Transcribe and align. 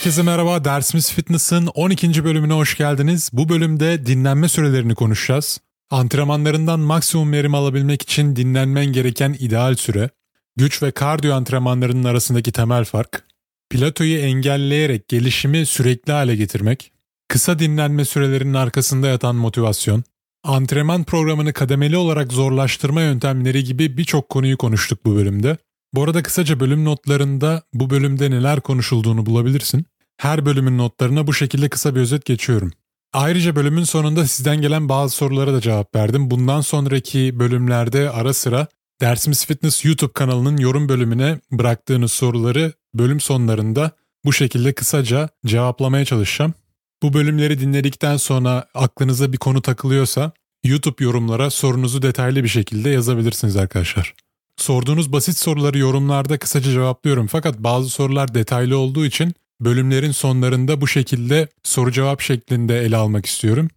Herkese 0.00 0.22
merhaba. 0.22 0.64
Dersimiz 0.64 1.12
Fitness'ın 1.12 1.66
12. 1.66 2.24
bölümüne 2.24 2.52
hoş 2.52 2.76
geldiniz. 2.76 3.30
Bu 3.32 3.48
bölümde 3.48 4.06
dinlenme 4.06 4.48
sürelerini 4.48 4.94
konuşacağız. 4.94 5.60
Antrenmanlarından 5.90 6.80
maksimum 6.80 7.32
verim 7.32 7.54
alabilmek 7.54 8.02
için 8.02 8.36
dinlenmen 8.36 8.86
gereken 8.86 9.36
ideal 9.38 9.74
süre, 9.74 10.10
güç 10.56 10.82
ve 10.82 10.90
kardiyo 10.90 11.34
antrenmanlarının 11.34 12.04
arasındaki 12.04 12.52
temel 12.52 12.84
fark, 12.84 13.24
platoyu 13.70 14.18
engelleyerek 14.18 15.08
gelişimi 15.08 15.66
sürekli 15.66 16.12
hale 16.12 16.36
getirmek, 16.36 16.92
kısa 17.28 17.58
dinlenme 17.58 18.04
sürelerinin 18.04 18.54
arkasında 18.54 19.08
yatan 19.08 19.36
motivasyon, 19.36 20.04
antrenman 20.44 21.04
programını 21.04 21.52
kademeli 21.52 21.96
olarak 21.96 22.32
zorlaştırma 22.32 23.02
yöntemleri 23.02 23.64
gibi 23.64 23.96
birçok 23.96 24.28
konuyu 24.28 24.58
konuştuk 24.58 25.06
bu 25.06 25.16
bölümde. 25.16 25.56
Bu 25.92 26.02
arada 26.02 26.22
kısaca 26.22 26.60
bölüm 26.60 26.84
notlarında 26.84 27.62
bu 27.74 27.90
bölümde 27.90 28.30
neler 28.30 28.60
konuşulduğunu 28.60 29.26
bulabilirsin. 29.26 29.86
Her 30.20 30.46
bölümün 30.46 30.78
notlarına 30.78 31.26
bu 31.26 31.34
şekilde 31.34 31.68
kısa 31.68 31.94
bir 31.94 32.00
özet 32.00 32.24
geçiyorum. 32.24 32.72
Ayrıca 33.12 33.56
bölümün 33.56 33.84
sonunda 33.84 34.26
sizden 34.26 34.62
gelen 34.62 34.88
bazı 34.88 35.16
sorulara 35.16 35.52
da 35.52 35.60
cevap 35.60 35.94
verdim. 35.94 36.30
Bundan 36.30 36.60
sonraki 36.60 37.38
bölümlerde 37.38 38.10
ara 38.10 38.34
sıra 38.34 38.66
Dersimiz 39.00 39.46
Fitness 39.46 39.84
YouTube 39.84 40.12
kanalının 40.12 40.56
yorum 40.56 40.88
bölümüne 40.88 41.40
bıraktığınız 41.52 42.12
soruları 42.12 42.72
bölüm 42.94 43.20
sonlarında 43.20 43.90
bu 44.24 44.32
şekilde 44.32 44.72
kısaca 44.72 45.28
cevaplamaya 45.46 46.04
çalışacağım. 46.04 46.54
Bu 47.02 47.12
bölümleri 47.12 47.60
dinledikten 47.60 48.16
sonra 48.16 48.66
aklınıza 48.74 49.32
bir 49.32 49.38
konu 49.38 49.62
takılıyorsa 49.62 50.32
YouTube 50.64 51.04
yorumlara 51.04 51.50
sorunuzu 51.50 52.02
detaylı 52.02 52.44
bir 52.44 52.48
şekilde 52.48 52.90
yazabilirsiniz 52.90 53.56
arkadaşlar. 53.56 54.14
Sorduğunuz 54.56 55.12
basit 55.12 55.38
soruları 55.38 55.78
yorumlarda 55.78 56.38
kısaca 56.38 56.72
cevaplıyorum 56.72 57.26
fakat 57.26 57.58
bazı 57.58 57.88
sorular 57.88 58.34
detaylı 58.34 58.78
olduğu 58.78 59.06
için 59.06 59.34
bölümlerin 59.60 60.10
sonlarında 60.10 60.80
bu 60.80 60.86
şekilde 60.86 61.48
soru 61.62 61.92
cevap 61.92 62.20
şeklinde 62.20 62.80
ele 62.80 62.96
almak 62.96 63.26
istiyorum. 63.26 63.68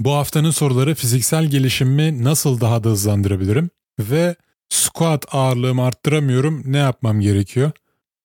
Bu 0.00 0.12
haftanın 0.12 0.50
soruları 0.50 0.94
fiziksel 0.94 1.46
gelişimimi 1.46 2.24
nasıl 2.24 2.60
daha 2.60 2.84
da 2.84 2.88
hızlandırabilirim 2.88 3.70
ve 4.00 4.36
squat 4.68 5.34
ağırlığımı 5.34 5.84
arttıramıyorum 5.84 6.62
ne 6.66 6.78
yapmam 6.78 7.20
gerekiyor? 7.20 7.70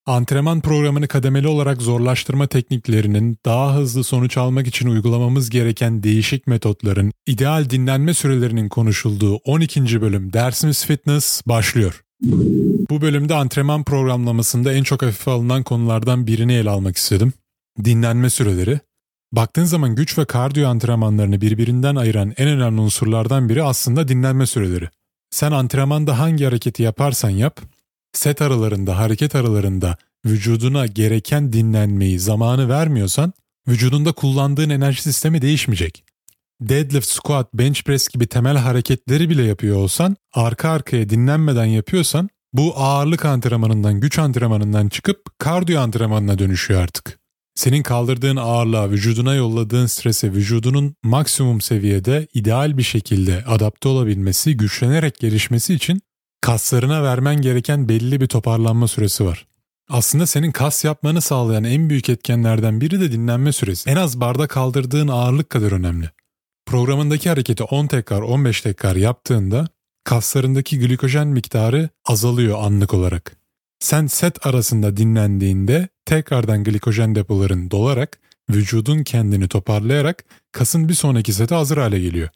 Antrenman 0.05 0.61
programını 0.61 1.07
kademeli 1.07 1.47
olarak 1.47 1.81
zorlaştırma 1.81 2.47
tekniklerinin 2.47 3.37
daha 3.45 3.75
hızlı 3.75 4.03
sonuç 4.03 4.37
almak 4.37 4.67
için 4.67 4.87
uygulamamız 4.87 5.49
gereken 5.49 6.03
değişik 6.03 6.47
metotların 6.47 7.11
ideal 7.25 7.69
dinlenme 7.69 8.13
sürelerinin 8.13 8.69
konuşulduğu 8.69 9.35
12. 9.35 10.01
bölüm 10.01 10.33
Dersimiz 10.33 10.85
Fitness 10.85 11.41
başlıyor. 11.47 12.03
Bu 12.21 13.01
bölümde 13.01 13.35
antrenman 13.35 13.83
programlamasında 13.83 14.73
en 14.73 14.83
çok 14.83 15.01
hafife 15.01 15.31
alınan 15.31 15.63
konulardan 15.63 16.27
birini 16.27 16.53
ele 16.53 16.69
almak 16.69 16.97
istedim. 16.97 17.33
Dinlenme 17.83 18.29
süreleri. 18.29 18.79
Baktığın 19.31 19.63
zaman 19.63 19.95
güç 19.95 20.17
ve 20.17 20.25
kardiyo 20.25 20.69
antrenmanlarını 20.69 21.41
birbirinden 21.41 21.95
ayıran 21.95 22.33
en 22.37 22.47
önemli 22.47 22.81
unsurlardan 22.81 23.49
biri 23.49 23.63
aslında 23.63 24.07
dinlenme 24.07 24.45
süreleri. 24.45 24.89
Sen 25.29 25.51
antrenmanda 25.51 26.19
hangi 26.19 26.45
hareketi 26.45 26.83
yaparsan 26.83 27.29
yap, 27.29 27.61
set 28.13 28.41
aralarında, 28.41 28.97
hareket 28.97 29.35
aralarında 29.35 29.97
vücuduna 30.25 30.85
gereken 30.85 31.53
dinlenmeyi, 31.53 32.19
zamanı 32.19 32.69
vermiyorsan 32.69 33.33
vücudunda 33.67 34.11
kullandığın 34.11 34.69
enerji 34.69 35.01
sistemi 35.01 35.41
değişmeyecek. 35.41 36.03
Deadlift, 36.61 37.07
squat, 37.07 37.53
bench 37.53 37.83
press 37.83 38.07
gibi 38.07 38.27
temel 38.27 38.57
hareketleri 38.57 39.29
bile 39.29 39.43
yapıyor 39.43 39.77
olsan, 39.77 40.15
arka 40.33 40.69
arkaya 40.69 41.09
dinlenmeden 41.09 41.65
yapıyorsan 41.65 42.29
bu 42.53 42.73
ağırlık 42.75 43.25
antrenmanından, 43.25 43.99
güç 43.99 44.19
antrenmanından 44.19 44.89
çıkıp 44.89 45.39
kardiyo 45.39 45.81
antrenmanına 45.81 46.39
dönüşüyor 46.39 46.81
artık. 46.81 47.19
Senin 47.55 47.83
kaldırdığın 47.83 48.35
ağırlığa, 48.35 48.89
vücuduna 48.89 49.35
yolladığın 49.35 49.85
strese, 49.85 50.31
vücudunun 50.31 50.95
maksimum 51.03 51.61
seviyede 51.61 52.27
ideal 52.33 52.77
bir 52.77 52.83
şekilde 52.83 53.43
adapte 53.47 53.89
olabilmesi, 53.89 54.57
güçlenerek 54.57 55.15
gelişmesi 55.15 55.73
için 55.73 56.01
kaslarına 56.41 57.03
vermen 57.03 57.41
gereken 57.41 57.89
belli 57.89 58.21
bir 58.21 58.27
toparlanma 58.27 58.87
süresi 58.87 59.25
var. 59.25 59.47
Aslında 59.89 60.25
senin 60.25 60.51
kas 60.51 60.83
yapmanı 60.85 61.21
sağlayan 61.21 61.63
en 61.63 61.89
büyük 61.89 62.09
etkenlerden 62.09 62.81
biri 62.81 62.99
de 62.99 63.11
dinlenme 63.11 63.51
süresi. 63.51 63.89
En 63.89 63.95
az 63.95 64.19
barda 64.19 64.47
kaldırdığın 64.47 65.07
ağırlık 65.07 65.49
kadar 65.49 65.71
önemli. 65.71 66.09
Programındaki 66.71 67.29
hareketi 67.29 67.63
10 67.63 67.87
tekrar 67.87 68.21
15 68.21 68.61
tekrar 68.61 68.95
yaptığında 68.95 69.67
kaslarındaki 70.03 70.79
glikojen 70.79 71.27
miktarı 71.27 71.89
azalıyor 72.05 72.63
anlık 72.63 72.93
olarak. 72.93 73.35
Sen 73.79 74.07
set 74.07 74.45
arasında 74.45 74.97
dinlendiğinde 74.97 75.87
tekrardan 76.05 76.63
glikojen 76.63 77.15
depoların 77.15 77.71
dolarak 77.71 78.19
vücudun 78.49 79.03
kendini 79.03 79.47
toparlayarak 79.47 80.23
kasın 80.51 80.89
bir 80.89 80.93
sonraki 80.93 81.33
sete 81.33 81.55
hazır 81.55 81.77
hale 81.77 81.99
geliyor. 81.99 82.29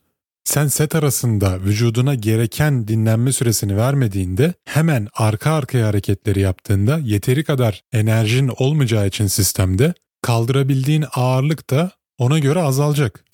Sen 0.44 0.68
set 0.68 0.96
arasında 0.96 1.60
vücuduna 1.60 2.16
gereken 2.16 2.88
dinlenme 2.88 3.32
süresini 3.32 3.78
vermediğinde 3.78 4.54
hemen 4.66 5.08
arka 5.14 5.52
arkaya 5.52 5.88
hareketleri 5.88 6.40
yaptığında 6.40 7.00
yeteri 7.04 7.44
kadar 7.44 7.84
enerjin 7.94 8.52
olmayacağı 8.58 9.08
için 9.08 9.28
sistemde 9.28 9.94
kaldırabildiğin 10.22 11.06
ağırlık 11.16 11.70
da 11.70 11.92
ona 12.18 12.40
göre 12.40 12.62
azalacak. 12.62 13.25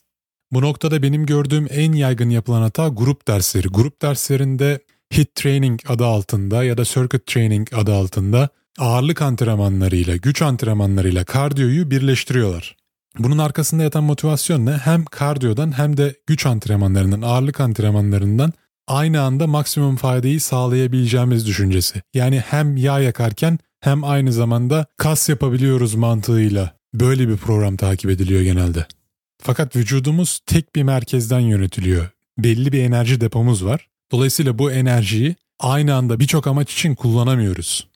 Bu 0.52 0.62
noktada 0.62 1.04
benim 1.04 1.26
gördüğüm 1.26 1.68
en 1.70 1.94
yaygın 1.94 2.30
yapılan 2.30 2.62
hata 2.62 2.88
grup 2.88 3.28
dersleri. 3.28 3.68
Grup 3.68 4.02
derslerinde 4.02 4.80
HIT 5.14 5.36
training 5.36 5.80
adı 5.88 6.06
altında 6.06 6.64
ya 6.64 6.78
da 6.78 6.86
circuit 6.86 7.26
training 7.26 7.74
adı 7.74 7.94
altında 7.94 8.50
ağırlık 8.80 9.22
antrenmanlarıyla, 9.22 10.16
güç 10.16 10.42
antrenmanlarıyla 10.42 11.24
kardiyoyu 11.24 11.92
birleştiriyorlar. 11.92 12.76
Bunun 13.20 13.38
arkasında 13.38 13.84
yatan 13.84 14.04
motivasyon 14.04 14.66
ne? 14.66 14.72
Hem 14.72 15.06
kardiyodan 15.06 15.78
hem 15.78 15.98
de 15.98 16.16
güç 16.28 16.46
antrenmanlarından, 16.46 17.22
ağırlık 17.22 17.60
antrenmanlarından 17.60 18.54
aynı 18.88 19.22
anda 19.22 19.48
maksimum 19.48 19.96
faydayı 19.96 20.42
sağlayabileceğimiz 20.42 21.48
düşüncesi. 21.48 22.02
Yani 22.14 22.40
hem 22.40 22.78
yağ 22.78 23.00
yakarken 23.00 23.60
hem 23.80 24.04
aynı 24.04 24.34
zamanda 24.34 24.86
kas 24.98 25.30
yapabiliyoruz 25.30 25.96
mantığıyla 25.96 26.72
böyle 26.94 27.28
bir 27.28 27.38
program 27.38 27.78
takip 27.78 28.10
ediliyor 28.10 28.42
genelde. 28.42 28.86
Fakat 29.44 29.76
vücudumuz 29.76 30.40
tek 30.46 30.76
bir 30.76 30.84
merkezden 30.84 31.40
yönetiliyor. 31.40 32.10
Belli 32.38 32.72
bir 32.72 32.84
enerji 32.84 33.22
depomuz 33.22 33.66
var. 33.66 33.88
Dolayısıyla 34.12 34.60
bu 34.60 34.72
enerjiyi 34.72 35.36
aynı 35.60 35.96
anda 35.96 36.20
birçok 36.20 36.48
amaç 36.48 36.74
için 36.74 36.96
kullanamıyoruz. 36.96 37.88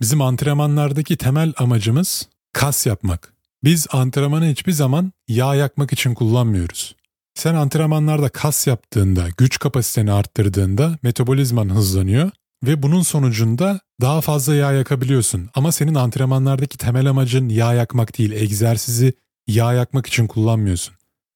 Bizim 0.00 0.20
antrenmanlardaki 0.20 1.16
temel 1.16 1.52
amacımız 1.56 2.28
kas 2.52 2.86
yapmak. 2.86 3.34
Biz 3.64 3.86
antrenmanı 3.90 4.46
hiçbir 4.46 4.72
zaman 4.72 5.12
yağ 5.28 5.54
yakmak 5.54 5.92
için 5.92 6.14
kullanmıyoruz. 6.14 6.96
Sen 7.34 7.54
antrenmanlarda 7.54 8.28
kas 8.28 8.66
yaptığında, 8.66 9.28
güç 9.36 9.58
kapasiteni 9.58 10.12
arttırdığında 10.12 10.98
metabolizman 11.02 11.68
hızlanıyor 11.68 12.30
ve 12.64 12.82
bunun 12.82 13.02
sonucunda 13.02 13.80
daha 14.00 14.20
fazla 14.20 14.54
yağ 14.54 14.72
yakabiliyorsun. 14.72 15.50
Ama 15.54 15.72
senin 15.72 15.94
antrenmanlardaki 15.94 16.78
temel 16.78 17.06
amacın 17.06 17.48
yağ 17.48 17.74
yakmak 17.74 18.18
değil, 18.18 18.32
egzersizi 18.32 19.12
yağ 19.46 19.72
yakmak 19.72 20.06
için 20.06 20.26
kullanmıyorsun. 20.26 20.94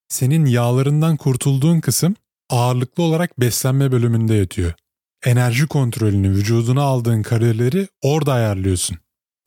Senin 0.08 0.46
yağlarından 0.46 1.16
kurtulduğun 1.16 1.80
kısım 1.80 2.14
ağırlıklı 2.50 3.02
olarak 3.02 3.40
beslenme 3.40 3.92
bölümünde 3.92 4.34
yatıyor. 4.34 4.72
Enerji 5.24 5.66
kontrolünü, 5.66 6.30
vücuduna 6.30 6.82
aldığın 6.82 7.22
kalorileri 7.22 7.88
orada 8.02 8.32
ayarlıyorsun. 8.32 8.98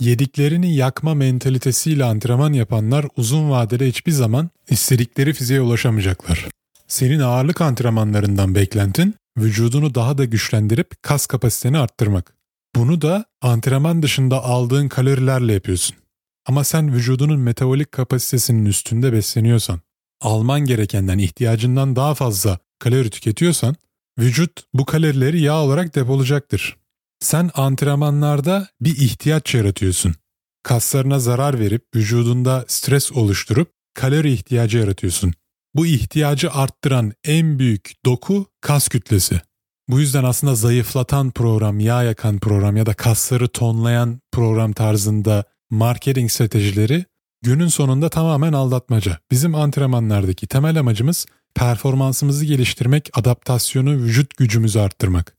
Yediklerini 0.02 0.76
yakma 0.76 1.14
mentalitesiyle 1.14 2.04
antrenman 2.04 2.54
yapanlar 2.54 3.06
uzun 3.18 3.50
vadede 3.50 3.88
hiçbir 3.88 4.12
zaman 4.12 4.50
istedikleri 4.70 5.34
fiziğe 5.34 5.62
ulaşamayacaklar. 5.62 6.48
Senin 6.88 7.20
ağırlık 7.20 7.62
antrenmanlarından 7.62 8.56
beklentin 8.56 9.16
vücudunu 9.38 9.96
daha 9.96 10.18
da 10.18 10.26
güçlendirip 10.26 11.04
kas 11.04 11.26
kapasiteni 11.26 11.78
arttırmak. 11.78 12.34
Bunu 12.76 13.02
da 13.02 13.26
antrenman 13.42 14.04
dışında 14.04 14.44
aldığın 14.44 14.88
kalorilerle 14.88 15.54
yapıyorsun. 15.54 16.01
Ama 16.46 16.64
sen 16.64 16.94
vücudunun 16.94 17.40
metabolik 17.40 17.92
kapasitesinin 17.92 18.66
üstünde 18.66 19.14
besleniyorsan, 19.14 19.82
alman 20.22 20.62
gerekenden 20.62 21.18
ihtiyacından 21.18 21.96
daha 21.96 22.16
fazla 22.16 22.60
kalori 22.80 23.10
tüketiyorsan, 23.10 23.76
vücut 24.20 24.64
bu 24.74 24.86
kalorileri 24.86 25.42
yağ 25.42 25.62
olarak 25.64 25.96
depolayacaktır. 25.96 26.78
Sen 27.20 27.52
antrenmanlarda 27.54 28.68
bir 28.82 28.98
ihtiyaç 28.98 29.56
yaratıyorsun. 29.56 30.16
Kaslarına 30.64 31.20
zarar 31.20 31.60
verip 31.60 31.86
vücudunda 31.96 32.66
stres 32.68 33.12
oluşturup 33.12 33.72
kalori 33.94 34.34
ihtiyacı 34.34 34.78
yaratıyorsun. 34.78 35.34
Bu 35.76 35.86
ihtiyacı 35.86 36.52
arttıran 36.52 37.14
en 37.24 37.60
büyük 37.60 37.92
doku 38.06 38.46
kas 38.62 38.88
kütlesi. 38.88 39.42
Bu 39.90 40.00
yüzden 40.00 40.24
aslında 40.24 40.56
zayıflatan 40.56 41.32
program, 41.32 41.80
yağ 41.80 42.04
yakan 42.04 42.40
program 42.40 42.78
ya 42.78 42.86
da 42.86 42.94
kasları 42.94 43.48
tonlayan 43.48 44.20
program 44.32 44.74
tarzında 44.74 45.44
marketing 45.72 46.32
stratejileri 46.32 47.06
günün 47.42 47.68
sonunda 47.68 48.10
tamamen 48.10 48.54
aldatmaca. 48.54 49.20
Bizim 49.32 49.56
antrenmanlardaki 49.56 50.48
temel 50.48 50.80
amacımız 50.80 51.26
performansımızı 51.56 52.46
geliştirmek, 52.46 53.10
adaptasyonu, 53.14 53.94
vücut 53.94 54.38
gücümüzü 54.38 54.80
arttırmak. 54.80 55.36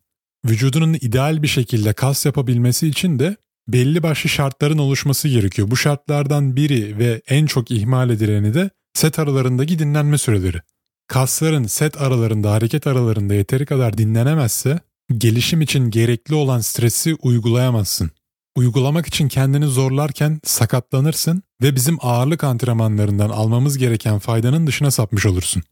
Vücudunun 0.47 0.95
ideal 1.01 1.43
bir 1.43 1.49
şekilde 1.49 1.93
kas 1.93 2.27
yapabilmesi 2.27 2.89
için 2.89 3.19
de 3.19 3.37
belli 3.69 4.03
başlı 4.03 4.31
şartların 4.31 4.79
oluşması 4.79 5.29
gerekiyor. 5.29 5.71
Bu 5.71 5.77
şartlardan 5.77 6.57
biri 6.57 6.99
ve 6.99 7.23
en 7.29 7.47
çok 7.47 7.71
ihmal 7.71 8.11
edileni 8.11 8.55
de 8.55 8.71
set 8.95 9.19
aralarındaki 9.19 9.79
dinlenme 9.79 10.19
süreleri. 10.19 10.61
Kasların 11.07 11.65
set 11.65 12.01
aralarında, 12.01 12.53
hareket 12.53 12.87
aralarında 12.87 13.35
yeteri 13.35 13.67
kadar 13.67 13.99
dinlenemezse 13.99 14.81
gelişim 15.19 15.61
için 15.61 15.91
gerekli 15.91 16.35
olan 16.35 16.61
stresi 16.61 17.15
uygulayamazsın. 17.15 18.11
Uygulamak 18.57 19.07
için 19.07 19.29
kendini 19.29 19.67
zorlarken 19.67 20.41
sakatlanırsın 20.45 21.43
ve 21.63 21.75
bizim 21.75 21.99
ağırlık 22.01 22.45
antrenmanlarından 22.45 23.29
almamız 23.29 23.79
gereken 23.79 24.19
faydanın 24.19 24.67
dışına 24.67 24.91
sapmış 24.91 25.27
olursun. 25.27 25.63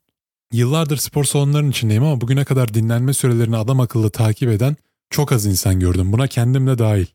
Yıllardır 0.53 0.97
spor 0.97 1.25
salonlarının 1.25 1.71
içindeyim 1.71 2.05
ama 2.05 2.21
bugüne 2.21 2.45
kadar 2.45 2.75
dinlenme 2.75 3.15
sürelerini 3.15 3.57
adam 3.57 3.81
akıllı 3.81 4.11
takip 4.11 4.49
eden 4.49 4.77
çok 5.11 5.33
az 5.33 5.47
insan 5.47 5.81
gördüm. 5.81 6.13
Buna 6.13 6.27
kendim 6.27 6.67
de 6.67 6.79
dahil. 6.79 7.07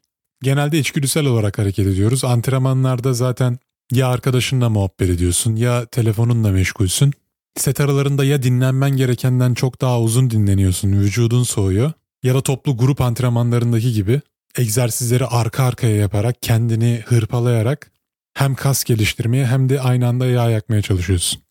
Genelde 0.42 0.80
içgüdüsel 0.80 1.26
olarak 1.26 1.58
hareket 1.58 1.88
ediyoruz. 1.88 2.24
Antrenmanlarda 2.24 3.14
zaten 3.14 3.60
ya 3.92 4.08
arkadaşınla 4.08 4.70
muhabbet 4.70 5.10
ediyorsun 5.10 5.56
ya 5.56 5.86
telefonunla 5.86 6.52
meşgulsün. 6.52 7.14
Set 7.58 7.80
aralarında 7.80 8.26
ya 8.26 8.44
dinlenmen 8.44 8.98
gerekenden 8.98 9.54
çok 9.54 9.82
daha 9.82 10.02
uzun 10.02 10.30
dinleniyorsun, 10.30 10.92
vücudun 10.92 11.44
soğuyor. 11.44 11.92
Ya 12.24 12.36
da 12.36 12.42
toplu 12.42 12.78
grup 12.78 13.02
antrenmanlarındaki 13.02 13.94
gibi 13.94 14.22
egzersizleri 14.58 15.26
arka 15.26 15.64
arkaya 15.64 15.96
yaparak, 15.96 16.42
kendini 16.42 17.04
hırpalayarak 17.06 17.92
hem 18.34 18.56
kas 18.56 18.84
geliştirmeye 18.84 19.46
hem 19.46 19.70
de 19.70 19.82
aynı 19.82 20.08
anda 20.08 20.26
yağ 20.26 20.50
yakmaya 20.50 20.82
çalışıyorsun. 20.82 21.42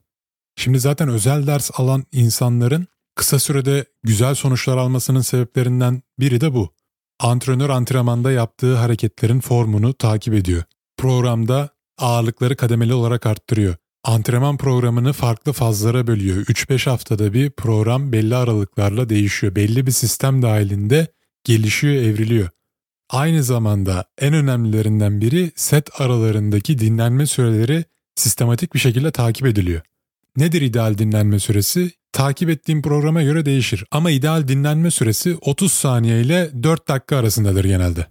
Şimdi 0.57 0.81
zaten 0.81 1.09
özel 1.09 1.47
ders 1.47 1.71
alan 1.75 2.05
insanların 2.13 2.87
kısa 3.15 3.39
sürede 3.39 3.85
güzel 4.03 4.35
sonuçlar 4.35 4.77
almasının 4.77 5.21
sebeplerinden 5.21 6.03
biri 6.19 6.41
de 6.41 6.55
bu. 6.55 6.75
Antrenör 7.21 7.71
antrenmanda 7.71 8.33
yaptığı 8.33 8.77
hareketlerin 8.77 9.41
formunu 9.41 9.95
takip 9.95 10.35
ediyor. 10.35 10.63
Programda 10.97 11.69
ağırlıkları 11.99 12.57
kademeli 12.57 12.95
olarak 12.95 13.27
arttırıyor. 13.27 13.77
Antrenman 14.05 14.57
programını 14.57 15.13
farklı 15.13 15.53
fazlara 15.53 16.07
bölüyor. 16.07 16.37
3-5 16.37 16.91
haftada 16.91 17.33
bir 17.33 17.51
program 17.51 18.13
belli 18.13 18.37
aralıklarla 18.37 19.09
değişiyor. 19.09 19.55
Belli 19.55 19.87
bir 19.87 19.93
sistem 19.93 20.43
dahilinde 20.43 21.07
gelişiyor, 21.45 21.95
evriliyor. 21.95 22.49
Aynı 23.11 23.43
zamanda 23.43 24.05
en 24.19 24.35
önemlilerinden 24.35 25.21
biri 25.21 25.53
set 25.57 26.01
aralarındaki 26.01 26.79
dinlenme 26.79 27.27
süreleri 27.27 27.85
sistematik 28.15 28.75
bir 28.75 28.79
şekilde 28.79 29.11
takip 29.11 29.47
ediliyor. 29.47 29.81
Nedir 30.37 30.63
ideal 30.63 30.99
dinlenme 30.99 31.39
süresi? 31.39 31.91
Takip 32.13 32.51
ettiğim 32.51 32.83
programa 32.83 33.23
göre 33.23 33.47
değişir 33.47 33.85
ama 33.91 34.11
ideal 34.11 34.49
dinlenme 34.49 34.91
süresi 34.91 35.39
30 35.41 35.73
saniye 35.73 36.21
ile 36.21 36.63
4 36.63 36.89
dakika 36.89 37.17
arasındadır 37.17 37.65
genelde. 37.65 38.07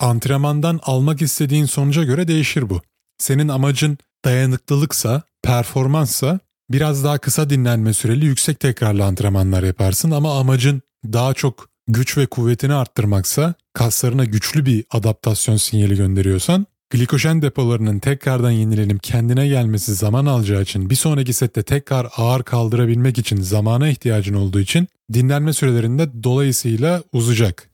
Antrenmandan 0.00 0.80
almak 0.82 1.22
istediğin 1.22 1.64
sonuca 1.64 2.04
göre 2.04 2.28
değişir 2.28 2.70
bu. 2.70 2.80
Senin 3.18 3.48
amacın 3.48 3.98
dayanıklılıksa, 4.24 5.22
performanssa 5.42 6.40
biraz 6.70 7.04
daha 7.04 7.18
kısa 7.18 7.50
dinlenme 7.50 7.92
süreli 7.92 8.24
yüksek 8.24 8.60
tekrarlı 8.60 9.04
antrenmanlar 9.04 9.62
yaparsın 9.62 10.10
ama 10.10 10.38
amacın 10.40 10.82
daha 11.04 11.34
çok 11.34 11.68
güç 11.88 12.18
ve 12.18 12.26
kuvvetini 12.26 12.74
arttırmaksa, 12.74 13.54
kaslarına 13.72 14.24
güçlü 14.24 14.66
bir 14.66 14.84
adaptasyon 14.90 15.56
sinyali 15.56 15.96
gönderiyorsan 15.96 16.66
glikojen 16.90 17.42
depolarının 17.42 17.98
tekrardan 17.98 18.50
yenilenip 18.50 19.02
kendine 19.02 19.48
gelmesi 19.48 19.94
zaman 19.94 20.26
alacağı 20.26 20.62
için 20.62 20.90
bir 20.90 20.94
sonraki 20.94 21.32
sette 21.32 21.62
tekrar 21.62 22.08
ağır 22.16 22.42
kaldırabilmek 22.42 23.18
için 23.18 23.40
zamana 23.40 23.88
ihtiyacın 23.88 24.34
olduğu 24.34 24.60
için 24.60 24.88
dinlenme 25.12 25.52
sürelerinde 25.52 26.22
dolayısıyla 26.22 27.02
uzayacak. 27.12 27.70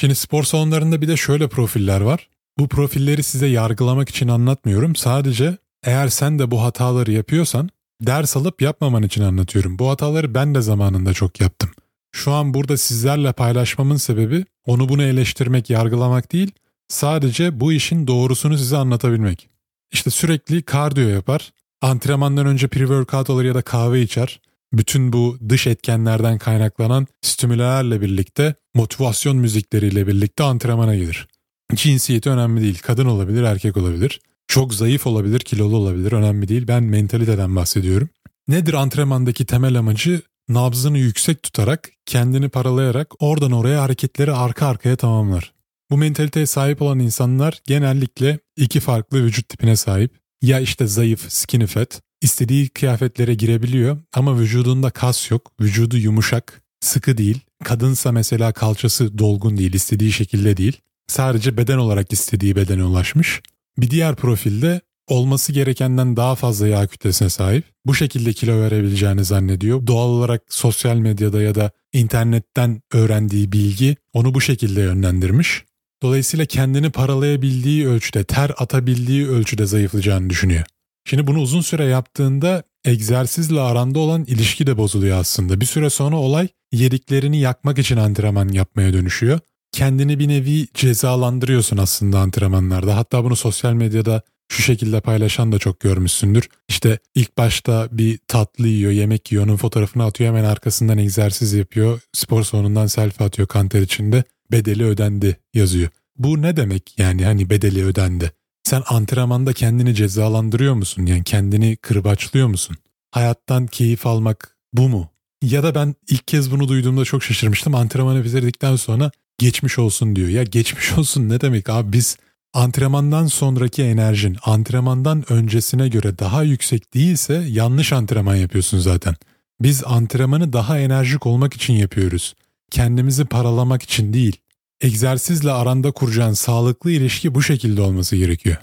Şimdi 0.00 0.14
spor 0.14 0.44
salonlarında 0.44 1.02
bir 1.02 1.08
de 1.08 1.16
şöyle 1.16 1.48
profiller 1.48 2.00
var. 2.00 2.28
Bu 2.58 2.68
profilleri 2.68 3.22
size 3.22 3.46
yargılamak 3.46 4.08
için 4.08 4.28
anlatmıyorum. 4.28 4.96
Sadece 4.96 5.56
eğer 5.84 6.08
sen 6.08 6.38
de 6.38 6.50
bu 6.50 6.62
hataları 6.62 7.12
yapıyorsan 7.12 7.70
ders 8.00 8.36
alıp 8.36 8.62
yapmaman 8.62 9.02
için 9.02 9.22
anlatıyorum. 9.22 9.78
Bu 9.78 9.90
hataları 9.90 10.34
ben 10.34 10.54
de 10.54 10.60
zamanında 10.60 11.12
çok 11.12 11.40
yaptım. 11.40 11.70
Şu 12.14 12.32
an 12.32 12.54
burada 12.54 12.76
sizlerle 12.76 13.32
paylaşmamın 13.32 13.96
sebebi 13.96 14.44
onu 14.66 14.88
bunu 14.88 15.02
eleştirmek, 15.02 15.70
yargılamak 15.70 16.32
değil, 16.32 16.50
Sadece 16.88 17.60
bu 17.60 17.72
işin 17.72 18.06
doğrusunu 18.06 18.58
size 18.58 18.76
anlatabilmek. 18.76 19.48
İşte 19.92 20.10
sürekli 20.10 20.62
kardiyo 20.62 21.08
yapar, 21.08 21.52
antrenmandan 21.82 22.46
önce 22.46 22.66
pre-workout 22.66 23.32
alır 23.32 23.44
ya 23.44 23.54
da 23.54 23.62
kahve 23.62 24.02
içer. 24.02 24.40
Bütün 24.72 25.12
bu 25.12 25.38
dış 25.48 25.66
etkenlerden 25.66 26.38
kaynaklanan 26.38 27.06
stimülerle 27.22 28.00
birlikte, 28.00 28.54
motivasyon 28.74 29.36
müzikleriyle 29.36 30.06
birlikte 30.06 30.44
antrenmana 30.44 30.94
gelir. 30.96 31.28
Cinsiyeti 31.74 32.30
önemli 32.30 32.62
değil. 32.62 32.78
Kadın 32.82 33.06
olabilir, 33.06 33.42
erkek 33.42 33.76
olabilir. 33.76 34.20
Çok 34.48 34.74
zayıf 34.74 35.06
olabilir, 35.06 35.40
kilolu 35.40 35.76
olabilir. 35.76 36.12
Önemli 36.12 36.48
değil. 36.48 36.68
Ben 36.68 36.82
mentaliteden 36.82 37.56
bahsediyorum. 37.56 38.08
Nedir 38.48 38.74
antrenmandaki 38.74 39.44
temel 39.44 39.78
amacı? 39.78 40.22
Nabzını 40.48 40.98
yüksek 40.98 41.42
tutarak, 41.42 41.90
kendini 42.06 42.48
paralayarak 42.48 43.22
oradan 43.22 43.52
oraya 43.52 43.82
hareketleri 43.82 44.32
arka 44.32 44.66
arkaya 44.66 44.96
tamamlar. 44.96 45.52
Bu 45.90 45.96
mentaliteye 45.96 46.46
sahip 46.46 46.82
olan 46.82 46.98
insanlar 46.98 47.60
genellikle 47.66 48.38
iki 48.56 48.80
farklı 48.80 49.24
vücut 49.24 49.48
tipine 49.48 49.76
sahip. 49.76 50.18
Ya 50.42 50.60
işte 50.60 50.86
zayıf, 50.86 51.32
skinny 51.32 51.66
fat, 51.66 52.02
istediği 52.20 52.68
kıyafetlere 52.68 53.34
girebiliyor 53.34 53.98
ama 54.12 54.38
vücudunda 54.38 54.90
kas 54.90 55.30
yok, 55.30 55.52
vücudu 55.60 55.96
yumuşak, 55.96 56.62
sıkı 56.80 57.16
değil. 57.18 57.40
Kadınsa 57.64 58.12
mesela 58.12 58.52
kalçası 58.52 59.18
dolgun 59.18 59.56
değil, 59.56 59.72
istediği 59.72 60.12
şekilde 60.12 60.56
değil. 60.56 60.80
Sadece 61.06 61.56
beden 61.56 61.78
olarak 61.78 62.12
istediği 62.12 62.56
bedene 62.56 62.84
ulaşmış. 62.84 63.42
Bir 63.78 63.90
diğer 63.90 64.16
profilde 64.16 64.80
olması 65.08 65.52
gerekenden 65.52 66.16
daha 66.16 66.34
fazla 66.34 66.68
yağ 66.68 66.86
kütlesine 66.86 67.28
sahip. 67.28 67.64
Bu 67.86 67.94
şekilde 67.94 68.32
kilo 68.32 68.60
verebileceğini 68.60 69.24
zannediyor. 69.24 69.86
Doğal 69.86 70.08
olarak 70.08 70.42
sosyal 70.48 70.96
medyada 70.96 71.42
ya 71.42 71.54
da 71.54 71.70
internetten 71.92 72.82
öğrendiği 72.92 73.52
bilgi 73.52 73.96
onu 74.12 74.34
bu 74.34 74.40
şekilde 74.40 74.80
yönlendirmiş. 74.80 75.64
Dolayısıyla 76.02 76.46
kendini 76.46 76.90
paralayabildiği 76.90 77.88
ölçüde, 77.88 78.24
ter 78.24 78.50
atabildiği 78.58 79.28
ölçüde 79.28 79.66
zayıflayacağını 79.66 80.30
düşünüyor. 80.30 80.64
Şimdi 81.04 81.26
bunu 81.26 81.38
uzun 81.38 81.60
süre 81.60 81.84
yaptığında 81.84 82.62
egzersizle 82.84 83.60
aranda 83.60 83.98
olan 83.98 84.24
ilişki 84.24 84.66
de 84.66 84.76
bozuluyor 84.76 85.18
aslında. 85.18 85.60
Bir 85.60 85.66
süre 85.66 85.90
sonra 85.90 86.16
olay 86.16 86.48
yediklerini 86.72 87.40
yakmak 87.40 87.78
için 87.78 87.96
antrenman 87.96 88.48
yapmaya 88.48 88.92
dönüşüyor. 88.92 89.40
Kendini 89.72 90.18
bir 90.18 90.28
nevi 90.28 90.66
cezalandırıyorsun 90.74 91.76
aslında 91.76 92.18
antrenmanlarda. 92.18 92.96
Hatta 92.96 93.24
bunu 93.24 93.36
sosyal 93.36 93.72
medyada 93.72 94.22
şu 94.48 94.62
şekilde 94.62 95.00
paylaşan 95.00 95.52
da 95.52 95.58
çok 95.58 95.80
görmüşsündür. 95.80 96.48
İşte 96.68 96.98
ilk 97.14 97.38
başta 97.38 97.88
bir 97.92 98.18
tatlı 98.28 98.68
yiyor, 98.68 98.92
yemek 98.92 99.32
yiyor, 99.32 99.44
onun 99.44 99.56
fotoğrafını 99.56 100.04
atıyor 100.04 100.30
hemen 100.30 100.44
arkasından 100.44 100.98
egzersiz 100.98 101.52
yapıyor. 101.52 102.00
Spor 102.12 102.42
salonundan 102.42 102.86
selfie 102.86 103.26
atıyor 103.26 103.48
kanter 103.48 103.82
içinde 103.82 104.24
bedeli 104.52 104.84
ödendi 104.84 105.36
yazıyor. 105.54 105.88
Bu 106.16 106.42
ne 106.42 106.56
demek 106.56 106.98
yani 106.98 107.24
hani 107.24 107.50
bedeli 107.50 107.84
ödendi? 107.84 108.32
Sen 108.64 108.82
antrenmanda 108.86 109.52
kendini 109.52 109.94
cezalandırıyor 109.94 110.74
musun? 110.74 111.06
Yani 111.06 111.24
kendini 111.24 111.76
kırbaçlıyor 111.76 112.48
musun? 112.48 112.76
Hayattan 113.10 113.66
keyif 113.66 114.06
almak 114.06 114.56
bu 114.72 114.88
mu? 114.88 115.10
Ya 115.42 115.62
da 115.62 115.74
ben 115.74 115.94
ilk 116.08 116.28
kez 116.28 116.50
bunu 116.50 116.68
duyduğumda 116.68 117.04
çok 117.04 117.22
şaşırmıştım. 117.22 117.74
Antrenmanı 117.74 118.24
bitirdikten 118.24 118.76
sonra 118.76 119.10
geçmiş 119.38 119.78
olsun 119.78 120.16
diyor. 120.16 120.28
Ya 120.28 120.42
geçmiş 120.42 120.92
olsun 120.98 121.28
ne 121.28 121.40
demek 121.40 121.68
abi 121.68 121.92
biz 121.92 122.16
antrenmandan 122.54 123.26
sonraki 123.26 123.82
enerjin 123.82 124.36
antrenmandan 124.42 125.32
öncesine 125.32 125.88
göre 125.88 126.18
daha 126.18 126.42
yüksek 126.42 126.94
değilse 126.94 127.34
yanlış 127.48 127.92
antrenman 127.92 128.34
yapıyorsun 128.34 128.78
zaten. 128.78 129.14
Biz 129.60 129.84
antrenmanı 129.84 130.52
daha 130.52 130.78
enerjik 130.78 131.26
olmak 131.26 131.54
için 131.54 131.74
yapıyoruz 131.74 132.34
kendimizi 132.74 133.24
paralamak 133.24 133.82
için 133.82 134.12
değil, 134.12 134.36
egzersizle 134.80 135.52
aranda 135.52 135.92
kuracağın 135.92 136.32
sağlıklı 136.32 136.90
ilişki 136.90 137.34
bu 137.34 137.42
şekilde 137.42 137.82
olması 137.82 138.16
gerekiyor. 138.16 138.56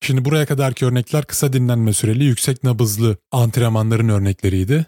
Şimdi 0.00 0.24
buraya 0.24 0.46
kadarki 0.46 0.86
örnekler 0.86 1.24
kısa 1.24 1.52
dinlenme 1.52 1.92
süreli 1.92 2.24
yüksek 2.24 2.64
nabızlı 2.64 3.16
antrenmanların 3.32 4.08
örnekleriydi. 4.08 4.86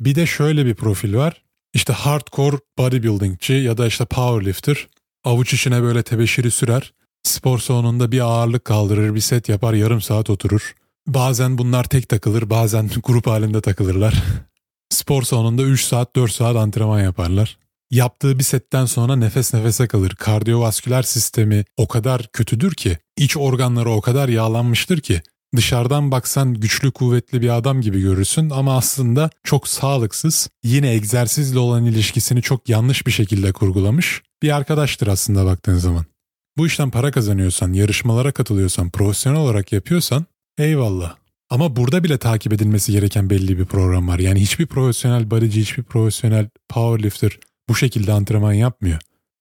Bir 0.00 0.14
de 0.14 0.26
şöyle 0.26 0.66
bir 0.66 0.74
profil 0.74 1.14
var. 1.14 1.42
İşte 1.74 1.92
hardcore 1.92 2.56
bodybuildingçi 2.78 3.52
ya 3.52 3.78
da 3.78 3.86
işte 3.86 4.04
powerlifter. 4.04 4.86
Avuç 5.24 5.54
içine 5.54 5.82
böyle 5.82 6.02
tebeşiri 6.02 6.50
sürer. 6.50 6.92
Spor 7.28 7.58
salonunda 7.58 8.12
bir 8.12 8.20
ağırlık 8.20 8.64
kaldırır, 8.64 9.14
bir 9.14 9.20
set 9.20 9.48
yapar, 9.48 9.74
yarım 9.74 10.00
saat 10.00 10.30
oturur. 10.30 10.74
Bazen 11.06 11.58
bunlar 11.58 11.84
tek 11.84 12.08
takılır, 12.08 12.50
bazen 12.50 12.90
grup 13.04 13.26
halinde 13.26 13.60
takılırlar. 13.60 14.22
Spor 14.90 15.22
salonunda 15.22 15.62
3 15.62 15.84
saat 15.84 16.16
4 16.16 16.32
saat 16.32 16.56
antrenman 16.56 17.00
yaparlar 17.00 17.58
yaptığı 17.90 18.38
bir 18.38 18.44
setten 18.44 18.84
sonra 18.84 19.16
nefes 19.16 19.54
nefese 19.54 19.86
kalır. 19.86 20.10
Kardiyovasküler 20.10 21.02
sistemi 21.02 21.64
o 21.76 21.88
kadar 21.88 22.28
kötüdür 22.32 22.74
ki, 22.74 22.98
iç 23.16 23.36
organları 23.36 23.90
o 23.90 24.00
kadar 24.00 24.28
yağlanmıştır 24.28 25.00
ki 25.00 25.22
dışarıdan 25.56 26.10
baksan 26.10 26.54
güçlü 26.54 26.90
kuvvetli 26.90 27.42
bir 27.42 27.56
adam 27.56 27.80
gibi 27.80 28.00
görürsün 28.00 28.50
ama 28.50 28.76
aslında 28.76 29.30
çok 29.44 29.68
sağlıksız, 29.68 30.48
yine 30.62 30.90
egzersizle 30.90 31.58
olan 31.58 31.84
ilişkisini 31.84 32.42
çok 32.42 32.68
yanlış 32.68 33.06
bir 33.06 33.12
şekilde 33.12 33.52
kurgulamış 33.52 34.22
bir 34.42 34.56
arkadaştır 34.56 35.06
aslında 35.06 35.46
baktığın 35.46 35.78
zaman. 35.78 36.04
Bu 36.58 36.66
işten 36.66 36.90
para 36.90 37.10
kazanıyorsan, 37.10 37.72
yarışmalara 37.72 38.32
katılıyorsan, 38.32 38.90
profesyonel 38.90 39.40
olarak 39.40 39.72
yapıyorsan 39.72 40.26
eyvallah. 40.58 41.16
Ama 41.50 41.76
burada 41.76 42.04
bile 42.04 42.18
takip 42.18 42.52
edilmesi 42.52 42.92
gereken 42.92 43.30
belli 43.30 43.58
bir 43.58 43.64
program 43.64 44.08
var. 44.08 44.18
Yani 44.18 44.40
hiçbir 44.40 44.66
profesyonel 44.66 45.30
bodyci, 45.30 45.60
hiçbir 45.60 45.82
profesyonel 45.82 46.48
powerlifter 46.68 47.38
bu 47.68 47.74
şekilde 47.74 48.12
antrenman 48.12 48.52
yapmıyor. 48.52 48.98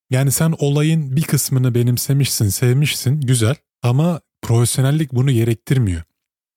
Yani 0.09 0.31
sen 0.31 0.53
olayın 0.59 1.15
bir 1.15 1.21
kısmını 1.21 1.75
benimsemişsin, 1.75 2.49
sevmişsin, 2.49 3.21
güzel 3.21 3.55
ama 3.83 4.21
profesyonellik 4.41 5.13
bunu 5.13 5.31
gerektirmiyor. 5.31 6.01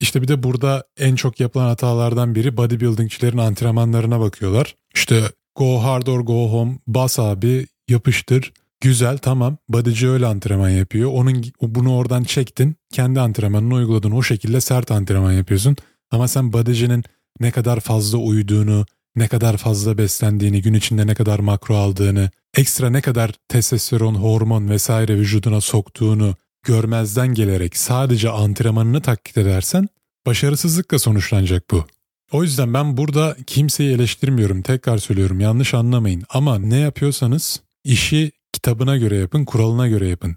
İşte 0.00 0.23
bir 0.23 0.29
de 0.29 0.43
burada 0.43 0.85
en 0.99 1.14
çok 1.14 1.40
yapılan 1.40 1.67
hatalardan 1.67 2.35
biri 2.35 2.57
bodybuildingçilerin 2.57 3.38
antrenmanlarına 3.38 4.21
bakıyorlar. 4.21 4.76
İşte 4.95 5.23
go 5.57 5.83
hard 5.83 6.07
or 6.07 6.21
go 6.21 6.52
home, 6.52 6.79
bas 6.87 7.19
abi, 7.19 7.67
yapıştır. 7.88 8.52
Güzel 8.81 9.19
tamam 9.19 9.57
bodyci 9.69 10.09
öyle 10.09 10.27
antrenman 10.27 10.69
yapıyor. 10.69 11.11
Onun 11.13 11.45
bunu 11.63 11.97
oradan 11.97 12.25
çektin. 12.25 12.77
Kendi 12.93 13.21
antrenmanını 13.21 13.75
uyguladın. 13.75 14.11
O 14.11 14.23
şekilde 14.23 14.61
sert 14.61 14.91
antrenman 14.91 15.33
yapıyorsun. 15.33 15.77
Ama 16.11 16.29
sen 16.29 16.53
bodycinin 16.53 17.05
ne 17.41 17.51
kadar 17.51 17.81
fazla 17.81 18.19
uyuduğunu, 18.19 18.87
ne 19.17 19.29
kadar 19.29 19.57
fazla 19.57 19.99
beslendiğini, 19.99 20.63
gün 20.63 20.75
içinde 20.75 21.07
ne 21.07 21.15
kadar 21.15 21.39
makro 21.39 21.77
aldığını, 21.77 22.31
ekstra 22.57 22.91
ne 22.91 23.01
kadar 23.01 23.33
testosteron, 23.49 24.15
hormon 24.15 24.69
vesaire 24.69 25.17
vücuduna 25.17 25.61
soktuğunu 25.61 26.35
görmezden 26.63 27.35
gelerek 27.35 27.77
sadece 27.77 28.31
antrenmanını 28.31 29.01
taklit 29.01 29.39
edersen 29.39 29.89
başarısızlıkla 30.27 30.99
sonuçlanacak 30.99 31.71
bu. 31.71 31.85
O 32.33 32.43
yüzden 32.43 32.75
ben 32.75 32.97
burada 32.97 33.37
kimseyi 33.47 33.95
eleştirmiyorum. 33.95 34.63
Tekrar 34.63 34.99
söylüyorum 34.99 35.41
yanlış 35.41 35.75
anlamayın. 35.75 36.23
Ama 36.29 36.59
ne 36.59 36.77
yapıyorsanız 36.77 37.61
işi 37.85 38.33
kitabına 38.52 38.97
göre 38.97 39.16
yapın, 39.16 39.45
kuralına 39.45 39.88
göre 39.88 40.09
yapın. 40.09 40.37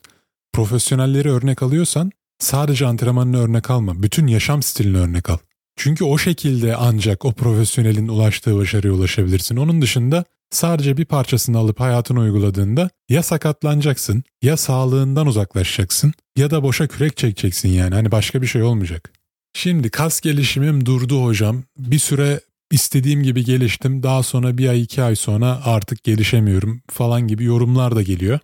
Profesyonelleri 0.54 1.32
örnek 1.32 1.64
alıyorsan 1.64 2.12
sadece 2.40 2.86
antrenmanını 2.86 3.44
örnek 3.44 3.70
alma. 3.70 4.04
Bütün 4.04 4.28
yaşam 4.28 4.64
stilini 4.64 4.98
örnek 4.98 5.30
al. 5.30 5.38
Çünkü 5.76 6.04
o 6.04 6.18
şekilde 6.18 6.76
ancak 6.76 7.26
o 7.26 7.34
profesyonelin 7.34 8.08
ulaştığı 8.08 8.58
başarıya 8.58 8.94
ulaşabilirsin. 8.94 9.58
Onun 9.58 9.82
dışında 9.82 10.26
sadece 10.52 10.98
bir 10.98 11.06
parçasını 11.06 11.58
alıp 11.58 11.80
hayatına 11.80 12.20
uyguladığında 12.20 12.90
ya 13.10 13.24
sakatlanacaksın, 13.24 14.24
ya 14.42 14.58
sağlığından 14.58 15.28
uzaklaşacaksın 15.28 16.14
ya 16.38 16.52
da 16.52 16.64
boşa 16.64 16.88
kürek 16.88 17.18
çekeceksin 17.18 17.70
yani. 17.70 17.96
Hani 17.96 18.12
başka 18.12 18.42
bir 18.42 18.48
şey 18.48 18.64
olmayacak. 18.64 19.12
Şimdi 19.54 19.90
kas 19.90 20.22
gelişimim 20.22 20.86
durdu 20.86 21.24
hocam. 21.24 21.64
Bir 21.78 22.00
süre 22.00 22.40
istediğim 22.74 23.24
gibi 23.24 23.46
geliştim. 23.46 24.04
Daha 24.04 24.24
sonra 24.24 24.58
bir 24.58 24.70
ay 24.70 24.82
iki 24.82 25.04
ay 25.04 25.16
sonra 25.16 25.62
artık 25.66 26.04
gelişemiyorum 26.04 26.82
falan 26.90 27.28
gibi 27.28 27.44
yorumlar 27.44 27.96
da 27.96 28.02
geliyor. 28.02 28.40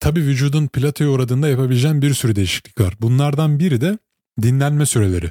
Tabi 0.00 0.20
vücudun 0.20 0.66
platoya 0.66 1.10
uğradığında 1.10 1.48
yapabileceğin 1.48 2.02
bir 2.02 2.14
sürü 2.14 2.36
değişiklik 2.36 2.80
var. 2.80 2.94
Bunlardan 3.00 3.58
biri 3.58 3.80
de 3.80 3.98
dinlenme 4.42 4.86
süreleri. 4.86 5.30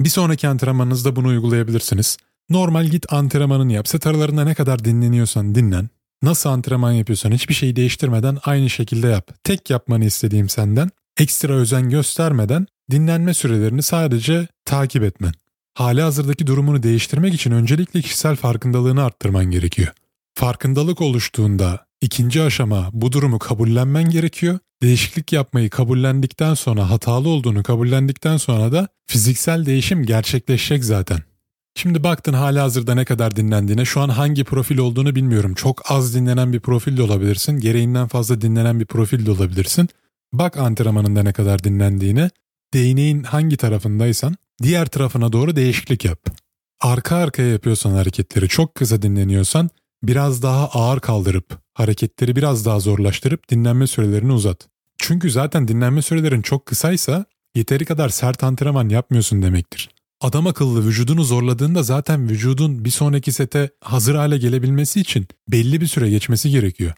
Bir 0.00 0.08
sonraki 0.08 0.48
antrenmanınızda 0.48 1.16
bunu 1.16 1.26
uygulayabilirsiniz. 1.26 2.18
Normal 2.50 2.86
git 2.86 3.12
antrenmanını 3.12 3.72
yap. 3.72 3.88
Set 3.88 4.06
aralarında 4.06 4.44
ne 4.44 4.54
kadar 4.54 4.84
dinleniyorsan 4.84 5.54
dinlen. 5.54 5.88
Nasıl 6.22 6.50
antrenman 6.50 6.92
yapıyorsan 6.92 7.32
hiçbir 7.32 7.54
şeyi 7.54 7.76
değiştirmeden 7.76 8.38
aynı 8.44 8.70
şekilde 8.70 9.06
yap. 9.06 9.30
Tek 9.44 9.70
yapmanı 9.70 10.04
istediğim 10.04 10.48
senden 10.48 10.90
ekstra 11.18 11.52
özen 11.52 11.90
göstermeden 11.90 12.66
dinlenme 12.90 13.34
sürelerini 13.34 13.82
sadece 13.82 14.48
takip 14.64 15.02
etmen. 15.02 15.32
Hali 15.74 16.02
hazırdaki 16.02 16.46
durumunu 16.46 16.82
değiştirmek 16.82 17.34
için 17.34 17.50
öncelikle 17.50 18.00
kişisel 18.00 18.36
farkındalığını 18.36 19.04
arttırman 19.04 19.44
gerekiyor. 19.44 19.92
Farkındalık 20.34 21.00
oluştuğunda 21.00 21.86
ikinci 22.00 22.42
aşama 22.42 22.90
bu 22.92 23.12
durumu 23.12 23.38
kabullenmen 23.38 24.10
gerekiyor. 24.10 24.58
Değişiklik 24.82 25.32
yapmayı 25.32 25.70
kabullendikten 25.70 26.54
sonra 26.54 26.90
hatalı 26.90 27.28
olduğunu 27.28 27.62
kabullendikten 27.62 28.36
sonra 28.36 28.72
da 28.72 28.88
fiziksel 29.06 29.66
değişim 29.66 30.02
gerçekleşecek 30.06 30.84
zaten. 30.84 31.18
Şimdi 31.74 32.04
baktın 32.04 32.32
hali 32.32 32.58
hazırda 32.58 32.94
ne 32.94 33.04
kadar 33.04 33.36
dinlendiğine 33.36 33.84
şu 33.84 34.00
an 34.00 34.08
hangi 34.08 34.44
profil 34.44 34.78
olduğunu 34.78 35.14
bilmiyorum. 35.14 35.54
Çok 35.54 35.90
az 35.90 36.14
dinlenen 36.14 36.52
bir 36.52 36.60
profil 36.60 36.96
de 36.96 37.02
olabilirsin. 37.02 37.60
Gereğinden 37.60 38.08
fazla 38.08 38.40
dinlenen 38.40 38.80
bir 38.80 38.86
profil 38.86 39.26
de 39.26 39.30
olabilirsin. 39.30 39.88
Bak 40.32 40.56
antrenmanında 40.56 41.22
ne 41.22 41.32
kadar 41.32 41.64
dinlendiğine. 41.64 42.30
Değneğin 42.74 43.22
hangi 43.22 43.56
tarafındaysan 43.56 44.36
diğer 44.62 44.86
tarafına 44.86 45.32
doğru 45.32 45.56
değişiklik 45.56 46.04
yap. 46.04 46.18
Arka 46.80 47.16
arkaya 47.16 47.48
yapıyorsan 47.48 47.90
hareketleri 47.90 48.48
çok 48.48 48.74
kısa 48.74 49.02
dinleniyorsan 49.02 49.70
biraz 50.02 50.42
daha 50.42 50.68
ağır 50.68 51.00
kaldırıp 51.00 51.58
hareketleri 51.74 52.36
biraz 52.36 52.66
daha 52.66 52.80
zorlaştırıp 52.80 53.48
dinlenme 53.48 53.86
sürelerini 53.86 54.32
uzat. 54.32 54.68
Çünkü 54.98 55.30
zaten 55.30 55.68
dinlenme 55.68 56.02
sürelerin 56.02 56.42
çok 56.42 56.66
kısaysa 56.66 57.24
yeteri 57.54 57.84
kadar 57.84 58.08
sert 58.08 58.44
antrenman 58.44 58.88
yapmıyorsun 58.88 59.42
demektir. 59.42 59.90
Adam 60.20 60.46
akıllı 60.46 60.86
vücudunu 60.86 61.24
zorladığında 61.24 61.82
zaten 61.82 62.28
vücudun 62.28 62.84
bir 62.84 62.90
sonraki 62.90 63.32
sete 63.32 63.70
hazır 63.80 64.14
hale 64.14 64.38
gelebilmesi 64.38 65.00
için 65.00 65.26
belli 65.48 65.80
bir 65.80 65.86
süre 65.86 66.10
geçmesi 66.10 66.50
gerekiyor. 66.50 66.92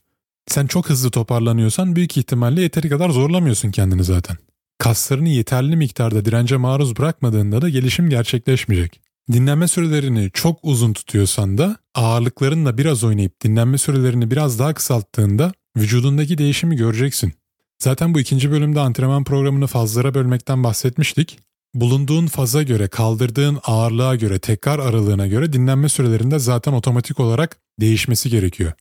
Sen 0.46 0.66
çok 0.66 0.90
hızlı 0.90 1.10
toparlanıyorsan 1.10 1.96
büyük 1.96 2.16
ihtimalle 2.16 2.62
yeteri 2.62 2.88
kadar 2.88 3.10
zorlamıyorsun 3.10 3.70
kendini 3.70 4.04
zaten. 4.04 4.36
Kaslarını 4.78 5.28
yeterli 5.28 5.76
miktarda 5.76 6.24
dirence 6.24 6.56
maruz 6.56 6.96
bırakmadığında 6.96 7.62
da 7.62 7.68
gelişim 7.68 8.10
gerçekleşmeyecek. 8.10 9.00
Dinlenme 9.32 9.68
sürelerini 9.68 10.30
çok 10.34 10.58
uzun 10.62 10.92
tutuyorsan 10.92 11.58
da 11.58 11.76
ağırlıklarınla 11.94 12.78
biraz 12.78 13.04
oynayıp 13.04 13.40
dinlenme 13.42 13.78
sürelerini 13.78 14.30
biraz 14.30 14.58
daha 14.58 14.74
kısalttığında 14.74 15.52
vücudundaki 15.76 16.38
değişimi 16.38 16.76
göreceksin. 16.76 17.32
Zaten 17.78 18.14
bu 18.14 18.20
ikinci 18.20 18.50
bölümde 18.50 18.80
antrenman 18.80 19.24
programını 19.24 19.66
fazlara 19.66 20.14
bölmekten 20.14 20.64
bahsetmiştik. 20.64 21.38
Bulunduğun 21.74 22.26
faza 22.26 22.62
göre, 22.62 22.88
kaldırdığın 22.88 23.58
ağırlığa 23.64 24.16
göre, 24.16 24.38
tekrar 24.38 24.78
aralığına 24.78 25.26
göre 25.26 25.52
dinlenme 25.52 25.88
sürelerinde 25.88 26.38
zaten 26.38 26.72
otomatik 26.72 27.20
olarak 27.20 27.56
değişmesi 27.80 28.30
gerekiyor. 28.30 28.72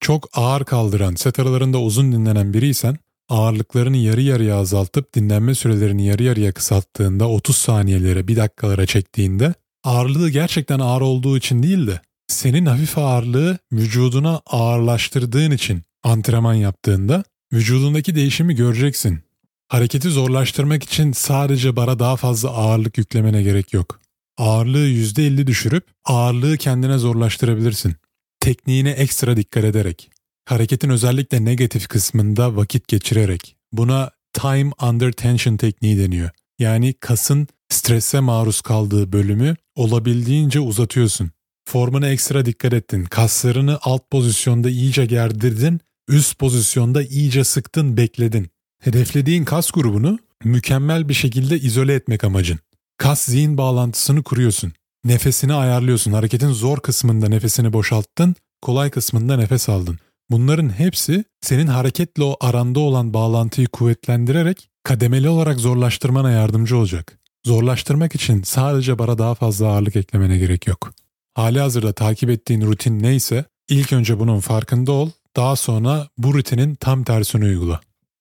Çok 0.00 0.28
ağır 0.32 0.64
kaldıran, 0.64 1.14
set 1.14 1.38
aralarında 1.38 1.80
uzun 1.80 2.12
dinlenen 2.12 2.54
biriysen 2.54 2.98
ağırlıklarını 3.28 3.96
yarı 3.96 4.20
yarıya 4.20 4.56
azaltıp 4.56 5.14
dinlenme 5.14 5.54
sürelerini 5.54 6.06
yarı 6.06 6.22
yarıya 6.22 6.52
kısalttığında 6.52 7.28
30 7.28 7.56
saniyelere, 7.56 8.28
bir 8.28 8.36
dakikalara 8.36 8.86
çektiğinde 8.86 9.54
ağırlığı 9.84 10.30
gerçekten 10.30 10.78
ağır 10.78 11.00
olduğu 11.00 11.38
için 11.38 11.62
değil 11.62 11.86
de 11.86 12.00
senin 12.28 12.66
hafif 12.66 12.98
ağırlığı 12.98 13.58
vücuduna 13.72 14.40
ağırlaştırdığın 14.46 15.50
için 15.50 15.82
antrenman 16.02 16.54
yaptığında 16.54 17.24
vücudundaki 17.52 18.14
değişimi 18.14 18.54
göreceksin. 18.54 19.20
Hareketi 19.68 20.10
zorlaştırmak 20.10 20.82
için 20.82 21.12
sadece 21.12 21.76
bara 21.76 21.98
daha 21.98 22.16
fazla 22.16 22.50
ağırlık 22.50 22.98
yüklemene 22.98 23.42
gerek 23.42 23.72
yok. 23.72 24.00
Ağırlığı 24.38 24.88
%50 24.88 25.46
düşürüp 25.46 25.86
ağırlığı 26.04 26.56
kendine 26.56 26.98
zorlaştırabilirsin. 26.98 27.96
Tekniğine 28.40 28.90
ekstra 28.90 29.36
dikkat 29.36 29.64
ederek, 29.64 30.10
hareketin 30.50 30.90
özellikle 30.90 31.44
negatif 31.44 31.88
kısmında 31.88 32.56
vakit 32.56 32.88
geçirerek. 32.88 33.56
Buna 33.72 34.10
time 34.32 34.70
under 34.82 35.12
tension 35.12 35.56
tekniği 35.56 35.98
deniyor. 35.98 36.30
Yani 36.58 36.94
kasın 37.00 37.48
strese 37.68 38.20
maruz 38.20 38.60
kaldığı 38.60 39.12
bölümü 39.12 39.56
olabildiğince 39.74 40.60
uzatıyorsun. 40.60 41.30
Formuna 41.64 42.08
ekstra 42.08 42.44
dikkat 42.44 42.72
ettin. 42.72 43.04
Kaslarını 43.04 43.78
alt 43.82 44.10
pozisyonda 44.10 44.70
iyice 44.70 45.06
gerdirdin, 45.06 45.80
üst 46.08 46.38
pozisyonda 46.38 47.02
iyice 47.02 47.44
sıktın, 47.44 47.96
bekledin. 47.96 48.48
Hedeflediğin 48.82 49.44
kas 49.44 49.70
grubunu 49.70 50.18
mükemmel 50.44 51.08
bir 51.08 51.14
şekilde 51.14 51.58
izole 51.58 51.94
etmek 51.94 52.24
amacın. 52.24 52.58
Kas 52.98 53.24
zihin 53.24 53.58
bağlantısını 53.58 54.22
kuruyorsun. 54.22 54.72
Nefesini 55.04 55.54
ayarlıyorsun. 55.54 56.12
Hareketin 56.12 56.52
zor 56.52 56.80
kısmında 56.80 57.28
nefesini 57.28 57.72
boşalttın, 57.72 58.34
kolay 58.62 58.90
kısmında 58.90 59.36
nefes 59.36 59.68
aldın. 59.68 59.98
Bunların 60.30 60.68
hepsi 60.68 61.24
senin 61.40 61.66
hareketle 61.66 62.24
o 62.24 62.36
aranda 62.40 62.80
olan 62.80 63.14
bağlantıyı 63.14 63.66
kuvvetlendirerek 63.66 64.70
kademeli 64.82 65.28
olarak 65.28 65.60
zorlaştırmana 65.60 66.30
yardımcı 66.30 66.76
olacak. 66.76 67.18
Zorlaştırmak 67.46 68.14
için 68.14 68.42
sadece 68.42 68.98
bara 68.98 69.18
daha 69.18 69.34
fazla 69.34 69.66
ağırlık 69.66 69.96
eklemene 69.96 70.38
gerek 70.38 70.66
yok. 70.66 70.92
Hali 71.34 71.60
hazırda 71.60 71.92
takip 71.92 72.30
ettiğin 72.30 72.62
rutin 72.62 73.02
neyse 73.02 73.44
ilk 73.68 73.92
önce 73.92 74.18
bunun 74.18 74.40
farkında 74.40 74.92
ol, 74.92 75.10
daha 75.36 75.56
sonra 75.56 76.08
bu 76.18 76.34
rutinin 76.34 76.74
tam 76.74 77.04
tersini 77.04 77.44
uygula. 77.44 77.80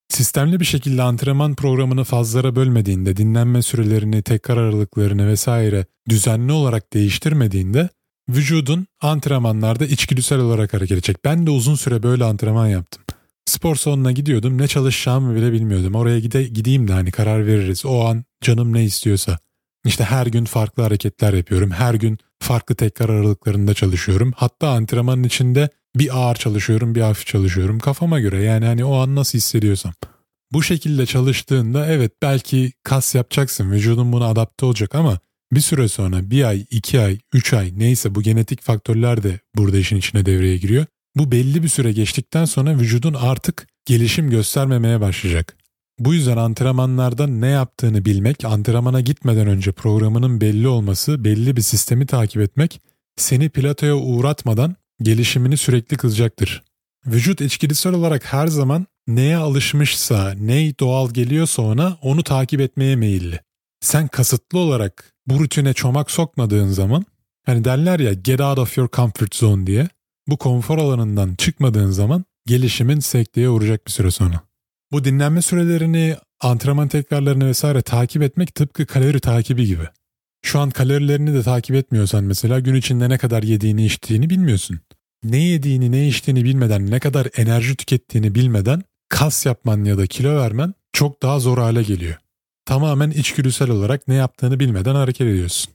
Sistemli 0.09 0.59
bir 0.59 0.65
şekilde 0.65 1.01
antrenman 1.01 1.55
programını 1.55 2.03
fazlara 2.03 2.55
bölmediğinde, 2.55 3.17
dinlenme 3.17 3.61
sürelerini, 3.61 4.21
tekrar 4.21 4.57
aralıklarını 4.57 5.27
vesaire 5.27 5.85
düzenli 6.09 6.51
olarak 6.51 6.93
değiştirmediğinde 6.93 7.89
vücudun 8.29 8.87
antrenmanlarda 9.01 9.85
içgüdüsel 9.85 10.39
olarak 10.39 10.73
hareket 10.73 10.91
edecek. 10.91 11.17
Ben 11.25 11.47
de 11.47 11.51
uzun 11.51 11.75
süre 11.75 12.03
böyle 12.03 12.23
antrenman 12.23 12.67
yaptım. 12.67 13.03
Spor 13.45 13.75
salonuna 13.75 14.11
gidiyordum. 14.11 14.57
Ne 14.57 14.67
çalışacağımı 14.67 15.35
bile 15.35 15.51
bilmiyordum. 15.51 15.95
Oraya 15.95 16.19
gide, 16.19 16.43
gideyim 16.43 16.87
de 16.87 16.93
hani 16.93 17.11
karar 17.11 17.47
veririz. 17.47 17.85
O 17.85 18.05
an 18.05 18.23
canım 18.41 18.73
ne 18.73 18.83
istiyorsa. 18.83 19.39
İşte 19.85 20.03
her 20.03 20.27
gün 20.27 20.45
farklı 20.45 20.83
hareketler 20.83 21.33
yapıyorum. 21.33 21.71
Her 21.71 21.93
gün 21.93 22.17
farklı 22.39 22.75
tekrar 22.75 23.09
aralıklarında 23.09 23.73
çalışıyorum. 23.73 24.33
Hatta 24.35 24.69
antrenmanın 24.69 25.23
içinde 25.23 25.69
bir 25.95 26.17
ağır 26.17 26.35
çalışıyorum, 26.35 26.95
bir 26.95 27.01
hafif 27.01 27.25
çalışıyorum. 27.25 27.79
Kafama 27.79 28.19
göre 28.19 28.43
yani 28.43 28.65
hani 28.65 28.85
o 28.85 28.95
an 28.95 29.15
nasıl 29.15 29.37
hissediyorsam. 29.37 29.93
Bu 30.51 30.63
şekilde 30.63 31.05
çalıştığında 31.05 31.85
evet 31.87 32.11
belki 32.21 32.71
kas 32.83 33.15
yapacaksın, 33.15 33.71
vücudun 33.71 34.13
buna 34.13 34.25
adapte 34.25 34.65
olacak 34.65 34.95
ama 34.95 35.19
bir 35.51 35.59
süre 35.59 35.87
sonra 35.87 36.31
bir 36.31 36.43
ay, 36.43 36.65
iki 36.71 36.99
ay, 36.99 37.17
üç 37.33 37.53
ay 37.53 37.73
neyse 37.77 38.15
bu 38.15 38.21
genetik 38.21 38.61
faktörler 38.61 39.23
de 39.23 39.39
burada 39.55 39.77
işin 39.77 39.97
içine 39.97 40.25
devreye 40.25 40.57
giriyor. 40.57 40.85
Bu 41.15 41.31
belli 41.31 41.63
bir 41.63 41.67
süre 41.67 41.91
geçtikten 41.91 42.45
sonra 42.45 42.79
vücudun 42.79 43.13
artık 43.13 43.67
gelişim 43.85 44.29
göstermemeye 44.29 45.01
başlayacak. 45.01 45.57
Bu 45.99 46.13
yüzden 46.13 46.37
antrenmanlarda 46.37 47.27
ne 47.27 47.47
yaptığını 47.47 48.05
bilmek, 48.05 48.45
antrenmana 48.45 49.01
gitmeden 49.01 49.47
önce 49.47 49.71
programının 49.71 50.41
belli 50.41 50.67
olması, 50.67 51.23
belli 51.23 51.55
bir 51.57 51.61
sistemi 51.61 52.05
takip 52.05 52.41
etmek 52.41 52.81
seni 53.15 53.49
platoya 53.49 53.95
uğratmadan 53.95 54.75
gelişimini 55.01 55.57
sürekli 55.57 55.97
kılacaktır. 55.97 56.63
Vücut 57.05 57.41
içgüdüsel 57.41 57.93
olarak 57.93 58.33
her 58.33 58.47
zaman 58.47 58.87
neye 59.07 59.37
alışmışsa, 59.37 60.33
ney 60.39 60.79
doğal 60.79 61.09
geliyorsa 61.09 61.61
ona 61.61 61.97
onu 62.01 62.23
takip 62.23 62.61
etmeye 62.61 62.95
meyilli. 62.95 63.39
Sen 63.81 64.07
kasıtlı 64.07 64.59
olarak 64.59 65.13
bu 65.27 65.39
rutine 65.39 65.73
çomak 65.73 66.11
sokmadığın 66.11 66.67
zaman 66.67 67.05
hani 67.45 67.65
derler 67.65 67.99
ya 67.99 68.13
get 68.13 68.41
out 68.41 68.59
of 68.59 68.77
your 68.77 68.89
comfort 68.89 69.35
zone 69.35 69.67
diye 69.67 69.89
bu 70.27 70.37
konfor 70.37 70.77
alanından 70.77 71.35
çıkmadığın 71.35 71.91
zaman 71.91 72.25
gelişimin 72.45 72.99
sekteye 72.99 73.49
uğrayacak 73.49 73.87
bir 73.87 73.91
süre 73.91 74.11
sonra. 74.11 74.41
Bu 74.91 75.03
dinlenme 75.03 75.41
sürelerini, 75.41 76.15
antrenman 76.41 76.87
tekrarlarını 76.87 77.47
vesaire 77.47 77.81
takip 77.81 78.21
etmek 78.21 78.55
tıpkı 78.55 78.85
kalori 78.85 79.19
takibi 79.19 79.65
gibi. 79.65 79.87
Şu 80.41 80.59
an 80.59 80.69
kalorilerini 80.69 81.33
de 81.33 81.43
takip 81.43 81.75
etmiyorsan 81.75 82.23
mesela 82.23 82.59
gün 82.59 82.75
içinde 82.75 83.09
ne 83.09 83.17
kadar 83.17 83.43
yediğini 83.43 83.85
içtiğini 83.85 84.29
bilmiyorsun. 84.29 84.79
Ne 85.23 85.37
yediğini 85.37 85.91
ne 85.91 86.07
içtiğini 86.07 86.43
bilmeden 86.43 86.91
ne 86.91 86.99
kadar 86.99 87.27
enerji 87.37 87.75
tükettiğini 87.75 88.35
bilmeden 88.35 88.83
kas 89.09 89.45
yapman 89.45 89.83
ya 89.83 89.97
da 89.97 90.07
kilo 90.07 90.35
vermen 90.35 90.73
çok 90.93 91.21
daha 91.23 91.39
zor 91.39 91.57
hale 91.57 91.83
geliyor. 91.83 92.15
Tamamen 92.67 93.11
içgüdüsel 93.11 93.69
olarak 93.69 94.07
ne 94.07 94.13
yaptığını 94.13 94.59
bilmeden 94.59 94.95
hareket 94.95 95.27
ediyorsun. 95.27 95.73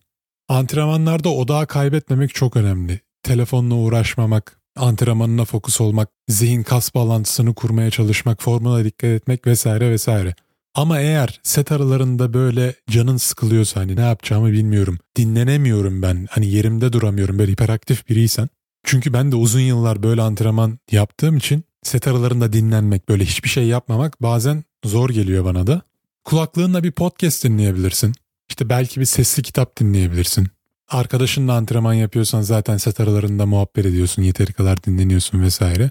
Antrenmanlarda 0.48 1.28
odağı 1.28 1.66
kaybetmemek 1.66 2.34
çok 2.34 2.56
önemli. 2.56 3.00
Telefonla 3.22 3.74
uğraşmamak, 3.74 4.60
antrenmanına 4.76 5.44
fokus 5.44 5.80
olmak, 5.80 6.08
zihin 6.28 6.62
kas 6.62 6.94
bağlantısını 6.94 7.54
kurmaya 7.54 7.90
çalışmak, 7.90 8.42
formuna 8.42 8.84
dikkat 8.84 9.10
etmek 9.10 9.46
vesaire 9.46 9.90
vesaire. 9.90 10.34
Ama 10.74 11.00
eğer 11.00 11.40
set 11.42 11.72
aralarında 11.72 12.34
böyle 12.34 12.74
canın 12.90 13.16
sıkılıyorsa 13.16 13.80
hani 13.80 13.96
ne 13.96 14.00
yapacağımı 14.00 14.52
bilmiyorum, 14.52 14.98
dinlenemiyorum 15.16 16.02
ben, 16.02 16.26
hani 16.30 16.46
yerimde 16.46 16.92
duramıyorum 16.92 17.38
böyle 17.38 17.52
hiperaktif 17.52 18.08
biriysen. 18.08 18.48
Çünkü 18.84 19.12
ben 19.12 19.32
de 19.32 19.36
uzun 19.36 19.60
yıllar 19.60 20.02
böyle 20.02 20.22
antrenman 20.22 20.78
yaptığım 20.90 21.36
için 21.36 21.64
set 21.82 22.08
aralarında 22.08 22.52
dinlenmek, 22.52 23.08
böyle 23.08 23.24
hiçbir 23.24 23.48
şey 23.48 23.66
yapmamak 23.66 24.22
bazen 24.22 24.64
zor 24.84 25.10
geliyor 25.10 25.44
bana 25.44 25.66
da. 25.66 25.82
Kulaklığınla 26.24 26.84
bir 26.84 26.92
podcast 26.92 27.44
dinleyebilirsin. 27.44 28.12
İşte 28.48 28.68
belki 28.68 29.00
bir 29.00 29.04
sesli 29.04 29.42
kitap 29.42 29.80
dinleyebilirsin. 29.80 30.48
Arkadaşınla 30.88 31.52
antrenman 31.52 31.94
yapıyorsan 31.94 32.42
zaten 32.42 32.76
set 32.76 33.00
aralarında 33.00 33.46
muhabbet 33.46 33.86
ediyorsun, 33.86 34.22
yeteri 34.22 34.52
kadar 34.52 34.84
dinleniyorsun 34.84 35.42
vesaire. 35.42 35.90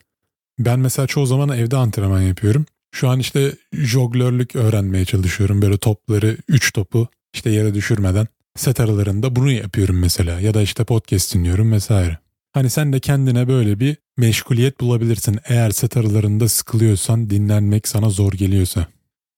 Ben 0.59 0.79
mesela 0.79 1.07
çoğu 1.07 1.25
zaman 1.25 1.49
evde 1.49 1.77
antrenman 1.77 2.21
yapıyorum. 2.21 2.65
Şu 2.91 3.09
an 3.09 3.19
işte 3.19 3.55
joglörlük 3.73 4.55
öğrenmeye 4.55 5.05
çalışıyorum. 5.05 5.61
Böyle 5.61 5.77
topları, 5.77 6.37
3 6.47 6.73
topu 6.73 7.07
işte 7.33 7.49
yere 7.49 7.73
düşürmeden 7.73 8.27
set 8.55 8.79
aralarında 8.79 9.35
bunu 9.35 9.51
yapıyorum 9.51 9.99
mesela. 9.99 10.39
Ya 10.39 10.53
da 10.53 10.61
işte 10.61 10.83
podcast 10.83 11.35
dinliyorum 11.35 11.71
vesaire. 11.71 12.17
Hani 12.51 12.69
sen 12.69 12.93
de 12.93 12.99
kendine 12.99 13.47
böyle 13.47 13.79
bir 13.79 13.97
meşguliyet 14.17 14.81
bulabilirsin 14.81 15.39
eğer 15.45 15.71
set 15.71 15.97
aralarında 15.97 16.49
sıkılıyorsan, 16.49 17.29
dinlenmek 17.29 17.87
sana 17.87 18.09
zor 18.09 18.31
geliyorsa. 18.33 18.87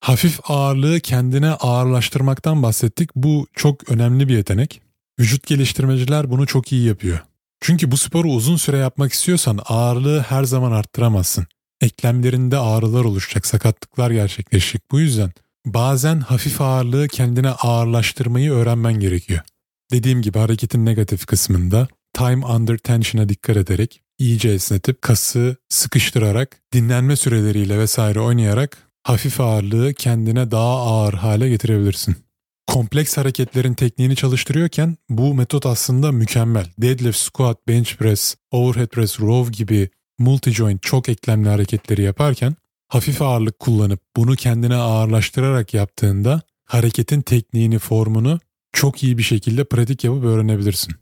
Hafif 0.04 0.40
ağırlığı 0.44 1.00
kendine 1.00 1.50
ağırlaştırmaktan 1.50 2.63
bahsettik. 2.63 3.10
Bu 3.16 3.48
çok 3.54 3.89
önemli 3.89 4.28
bir 4.28 4.38
yetenek. 4.38 4.82
Vücut 5.20 5.48
geliştirmeciler 5.48 6.32
bunu 6.32 6.48
çok 6.48 6.72
iyi 6.72 6.88
yapıyor. 6.88 7.20
Çünkü 7.62 7.92
bu 7.92 7.98
sporu 7.98 8.28
uzun 8.30 8.56
süre 8.56 8.78
yapmak 8.78 9.13
istiyorsan 9.13 9.60
ağırlığı 9.66 10.20
her 10.20 10.44
zaman 10.44 10.72
arttıramazsın. 10.72 11.48
Eklemlerinde 11.82 12.58
ağrılar 12.58 13.04
oluşacak, 13.06 13.46
sakatlıklar 13.46 14.12
gerçekleşecek. 14.12 14.92
Bu 14.92 15.00
yüzden 15.00 15.32
bazen 15.66 16.20
hafif 16.20 16.62
ağırlığı 16.62 17.08
kendine 17.08 17.50
ağırlaştırmayı 17.50 18.52
öğrenmen 18.52 18.94
gerekiyor. 18.94 19.42
Dediğim 19.92 20.22
gibi 20.22 20.39
hareketin 20.39 20.86
negatif 20.86 21.26
kısmında 21.26 21.88
time 22.13 22.46
under 22.46 22.78
tension'a 22.78 23.30
dikkat 23.30 23.58
ederek 23.58 24.02
iyice 24.20 24.50
esnetip 24.50 25.02
kası 25.02 25.56
sıkıştırarak 25.70 26.58
dinlenme 26.74 27.16
süreleriyle 27.16 27.80
vesaire 27.80 28.20
oynayarak 28.20 28.92
hafif 29.04 29.42
ağırlığı 29.42 29.94
kendine 29.94 30.52
daha 30.52 30.78
ağır 30.78 31.13
hale 31.13 31.50
getirebilirsin. 31.50 32.16
Kompleks 32.68 33.18
hareketlerin 33.18 33.74
tekniğini 33.74 34.16
çalıştırıyorken 34.16 34.98
bu 35.10 35.34
metot 35.34 35.66
aslında 35.66 36.12
mükemmel. 36.12 36.66
Deadlift, 36.78 37.18
squat, 37.18 37.68
bench 37.68 37.96
press, 37.96 38.36
overhead 38.52 38.88
press, 38.88 39.20
row 39.20 39.52
gibi 39.52 39.89
multi-joint 40.20 40.80
çok 40.82 41.10
eklemli 41.10 41.50
hareketleri 41.50 42.02
yaparken 42.02 42.56
hafif 42.88 43.22
ağırlık 43.22 43.60
kullanıp 43.60 44.00
bunu 44.16 44.36
kendine 44.36 44.76
ağırlaştırarak 44.76 45.74
yaptığında 45.74 46.42
hareketin 46.66 47.22
tekniğini, 47.22 47.80
formunu 47.80 48.39
çok 48.74 49.04
iyi 49.04 49.18
bir 49.18 49.24
şekilde 49.24 49.63
pratik 49.63 50.04
yapıp 50.04 50.24
öğrenebilirsin. 50.24 50.96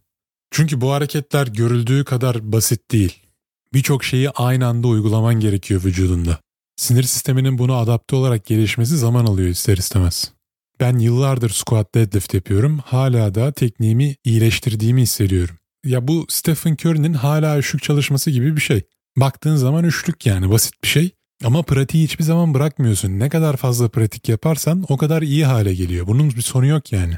Çünkü 0.51 0.81
bu 0.81 0.91
hareketler 0.91 1.47
görüldüğü 1.47 2.03
kadar 2.05 2.51
basit 2.51 2.91
değil. 2.91 3.19
Birçok 3.73 4.03
şeyi 4.03 4.29
aynı 4.29 4.67
anda 4.67 4.87
uygulaman 4.87 5.39
gerekiyor 5.39 5.83
vücudunda. 5.83 6.39
Sinir 6.81 7.03
sisteminin 7.03 7.57
buna 7.57 7.75
adapte 7.75 8.15
olarak 8.15 8.45
gelişmesi 8.45 8.97
zaman 8.97 9.25
alıyor 9.25 9.49
ister 9.49 9.77
istemez. 9.77 10.31
Ben 10.79 10.97
yıllardır 10.97 11.49
squat 11.49 11.95
deadlift 11.95 12.33
yapıyorum. 12.33 12.77
Hala 12.85 13.35
da 13.35 13.51
tekniğimi 13.51 14.15
iyileştirdiğimi 14.23 15.01
hissediyorum. 15.01 15.55
Ya 15.85 16.07
bu 16.07 16.25
Stephen 16.29 16.77
Curry'nin 16.81 17.13
hala 17.13 17.57
üçlük 17.57 17.83
çalışması 17.83 18.31
gibi 18.31 18.55
bir 18.55 18.61
şey. 18.61 18.81
Baktığın 19.17 19.55
zaman 19.55 19.83
üçlük 19.83 20.25
yani 20.25 20.51
basit 20.51 20.73
bir 20.83 20.87
şey. 20.87 21.11
Ama 21.43 21.63
pratiği 21.63 22.03
hiçbir 22.03 22.23
zaman 22.23 22.53
bırakmıyorsun. 22.53 23.19
Ne 23.19 23.29
kadar 23.29 23.57
fazla 23.57 23.89
pratik 23.89 24.29
yaparsan 24.29 24.85
o 24.89 24.97
kadar 24.97 25.21
iyi 25.21 25.45
hale 25.45 25.73
geliyor. 25.73 26.07
Bunun 26.07 26.29
bir 26.29 26.41
sonu 26.41 26.65
yok 26.65 26.91
yani. 26.91 27.17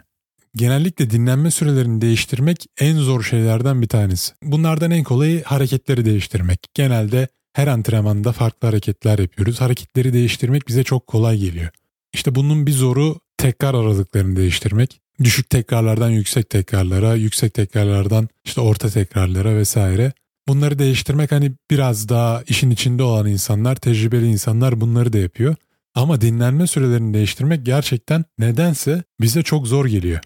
Genellikle 0.56 1.10
dinlenme 1.10 1.52
sürelerini 1.52 2.02
değiştirmek 2.02 2.66
en 2.80 2.98
zor 2.98 3.24
şeylerden 3.24 3.82
bir 3.82 3.88
tanesi. 3.88 4.34
Bunlardan 4.44 4.92
en 4.92 5.04
kolayı 5.04 5.44
hareketleri 5.44 6.06
değiştirmek. 6.06 6.60
Genelde 6.74 7.28
her 7.54 7.68
antrenmanda 7.68 8.32
farklı 8.32 8.68
hareketler 8.68 9.20
yapıyoruz. 9.20 9.62
Hareketleri 9.62 10.14
değiştirmek 10.14 10.68
bize 10.68 10.84
çok 10.84 11.08
kolay 11.08 11.38
geliyor. 11.38 11.70
İşte 12.14 12.36
bunun 12.36 12.68
bir 12.68 12.72
zoru 12.72 13.20
tekrar 13.38 13.74
aralıklarını 13.74 14.36
değiştirmek. 14.36 15.00
Düşük 15.24 15.50
tekrarlardan 15.50 16.10
yüksek 16.10 16.50
tekrarlara, 16.50 17.16
yüksek 17.16 17.54
tekrarlardan 17.54 18.30
işte 18.46 18.62
orta 18.62 18.90
tekrarlara 18.90 19.56
vesaire. 19.56 20.14
Bunları 20.48 20.80
değiştirmek 20.80 21.32
hani 21.32 21.52
biraz 21.72 22.10
daha 22.10 22.44
işin 22.48 22.70
içinde 22.70 23.04
olan 23.04 23.28
insanlar, 23.28 23.76
tecrübeli 23.76 24.28
insanlar 24.28 24.82
bunları 24.82 25.14
da 25.14 25.18
yapıyor. 25.18 25.56
Ama 25.96 26.22
dinlenme 26.22 26.68
sürelerini 26.68 27.14
değiştirmek 27.14 27.66
gerçekten 27.66 28.26
nedense 28.40 29.04
bize 29.22 29.44
çok 29.44 29.68
zor 29.68 29.86
geliyor. 29.86 30.20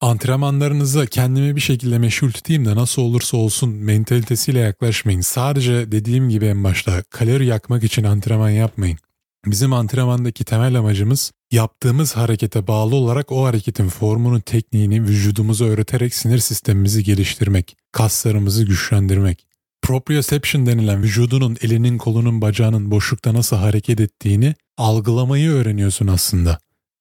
Antrenmanlarınıza 0.00 1.06
kendimi 1.06 1.56
bir 1.56 1.60
şekilde 1.60 1.98
meşgul 1.98 2.30
tutayım 2.30 2.64
da 2.64 2.76
nasıl 2.76 3.02
olursa 3.02 3.36
olsun 3.36 3.70
mentalitesiyle 3.70 4.58
yaklaşmayın. 4.58 5.20
Sadece 5.20 5.92
dediğim 5.92 6.28
gibi 6.28 6.44
en 6.46 6.64
başta 6.64 7.02
kalori 7.02 7.46
yakmak 7.46 7.84
için 7.84 8.04
antrenman 8.04 8.50
yapmayın. 8.50 8.98
Bizim 9.46 9.72
antrenmandaki 9.72 10.44
temel 10.44 10.78
amacımız 10.78 11.32
yaptığımız 11.52 12.16
harekete 12.16 12.66
bağlı 12.66 12.94
olarak 12.94 13.32
o 13.32 13.44
hareketin 13.44 13.88
formunu, 13.88 14.40
tekniğini 14.40 15.02
vücudumuza 15.02 15.64
öğreterek 15.64 16.14
sinir 16.14 16.38
sistemimizi 16.38 17.04
geliştirmek, 17.04 17.76
kaslarımızı 17.92 18.64
güçlendirmek. 18.64 19.46
Proprioception 19.82 20.66
denilen 20.66 21.02
vücudunun 21.02 21.56
elinin, 21.60 21.98
kolunun, 21.98 22.40
bacağının 22.40 22.90
boşlukta 22.90 23.34
nasıl 23.34 23.56
hareket 23.56 24.00
ettiğini 24.00 24.54
algılamayı 24.76 25.50
öğreniyorsun 25.50 26.06
aslında. 26.06 26.58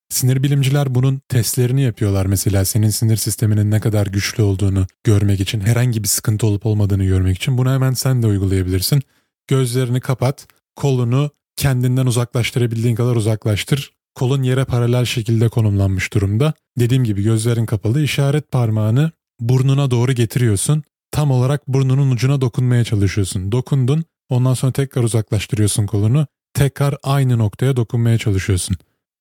Sinir 0.09 0.43
bilimciler 0.43 0.95
bunun 0.95 1.21
testlerini 1.29 1.81
yapıyorlar 1.81 2.25
mesela 2.25 2.65
senin 2.65 2.89
sinir 2.89 3.15
sisteminin 3.15 3.71
ne 3.71 3.79
kadar 3.79 4.07
güçlü 4.07 4.43
olduğunu 4.43 4.87
görmek 5.03 5.39
için, 5.39 5.59
herhangi 5.59 6.03
bir 6.03 6.07
sıkıntı 6.07 6.47
olup 6.47 6.65
olmadığını 6.65 7.05
görmek 7.05 7.37
için 7.37 7.57
bunu 7.57 7.71
hemen 7.71 7.93
sen 7.93 8.23
de 8.23 8.27
uygulayabilirsin. 8.27 9.01
Gözlerini 9.47 9.99
kapat, 9.99 10.47
kolunu 10.75 11.29
kendinden 11.55 12.05
uzaklaştırabildiğin 12.05 12.95
kadar 12.95 13.15
uzaklaştır. 13.15 13.91
Kolun 14.15 14.43
yere 14.43 14.65
paralel 14.65 15.05
şekilde 15.05 15.49
konumlanmış 15.49 16.13
durumda. 16.13 16.53
Dediğim 16.79 17.03
gibi 17.03 17.23
gözlerin 17.23 17.65
kapalı 17.65 18.01
işaret 18.01 18.51
parmağını 18.51 19.11
burnuna 19.39 19.91
doğru 19.91 20.11
getiriyorsun. 20.11 20.83
Tam 21.11 21.31
olarak 21.31 21.67
burnunun 21.67 22.11
ucuna 22.11 22.41
dokunmaya 22.41 22.83
çalışıyorsun. 22.83 23.51
Dokundun, 23.51 24.03
ondan 24.29 24.53
sonra 24.53 24.71
tekrar 24.71 25.03
uzaklaştırıyorsun 25.03 25.85
kolunu. 25.85 26.27
Tekrar 26.53 26.95
aynı 27.03 27.37
noktaya 27.37 27.75
dokunmaya 27.75 28.17
çalışıyorsun. 28.17 28.77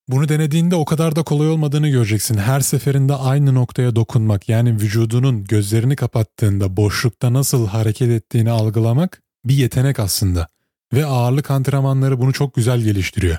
Bunu 0.09 0.29
denediğinde 0.29 0.77
o 0.77 0.85
kadar 0.85 1.17
da 1.17 1.23
kolay 1.23 1.49
olmadığını 1.49 1.88
göreceksin. 1.88 2.38
Her 2.38 2.61
seferinde 2.61 3.14
aynı 3.14 3.55
noktaya 3.55 3.97
dokunmak 3.97 4.49
yani 4.49 4.75
vücudunun 4.75 5.45
gözlerini 5.45 5.97
kapattığında 5.97 6.77
boşlukta 6.77 7.33
nasıl 7.33 7.67
hareket 7.67 8.09
ettiğini 8.09 8.51
algılamak 8.51 9.23
bir 9.45 9.55
yetenek 9.55 9.99
aslında. 9.99 10.49
Ve 10.93 11.07
ağırlık 11.07 11.51
antrenmanları 11.51 12.21
bunu 12.21 12.33
çok 12.33 12.55
güzel 12.55 12.81
geliştiriyor. 12.81 13.38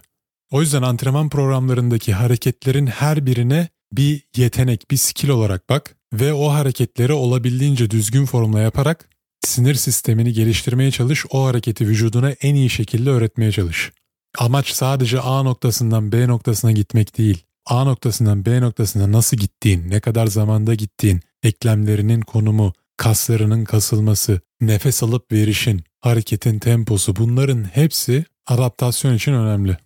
O 0.51 0.61
yüzden 0.61 0.81
antrenman 0.81 1.29
programlarındaki 1.29 2.13
hareketlerin 2.13 2.87
her 2.87 3.25
birine 3.25 3.69
bir 3.91 4.23
yetenek, 4.35 4.91
bir 4.91 4.97
skill 4.97 5.29
olarak 5.29 5.69
bak 5.69 5.95
ve 6.13 6.33
o 6.33 6.53
hareketleri 6.53 7.13
olabildiğince 7.13 7.89
düzgün 7.91 8.25
formla 8.25 8.59
yaparak 8.59 9.09
sinir 9.45 9.75
sistemini 9.75 10.33
geliştirmeye 10.33 10.91
çalış, 10.91 11.25
o 11.29 11.45
hareketi 11.45 11.87
vücuduna 11.87 12.31
en 12.31 12.55
iyi 12.55 12.69
şekilde 12.69 13.09
öğretmeye 13.09 13.51
çalış. 13.51 13.91
Amaç 14.37 14.71
sadece 14.71 15.19
A 15.19 15.43
noktasından 15.43 16.11
B 16.11 16.27
noktasına 16.27 16.71
gitmek 16.71 17.17
değil. 17.17 17.43
A 17.65 17.83
noktasından 17.83 18.45
B 18.45 18.61
noktasına 18.61 19.11
nasıl 19.11 19.37
gittiğin, 19.37 19.89
ne 19.89 19.99
kadar 19.99 20.27
zamanda 20.27 20.73
gittiğin, 20.73 21.21
eklemlerinin 21.43 22.21
konumu, 22.21 22.73
kaslarının 22.97 23.63
kasılması, 23.63 24.41
nefes 24.61 25.03
alıp 25.03 25.31
verişin, 25.31 25.83
hareketin 26.01 26.59
temposu 26.59 27.15
bunların 27.15 27.63
hepsi 27.63 28.25
adaptasyon 28.47 29.13
için 29.13 29.33
önemli. 29.33 29.77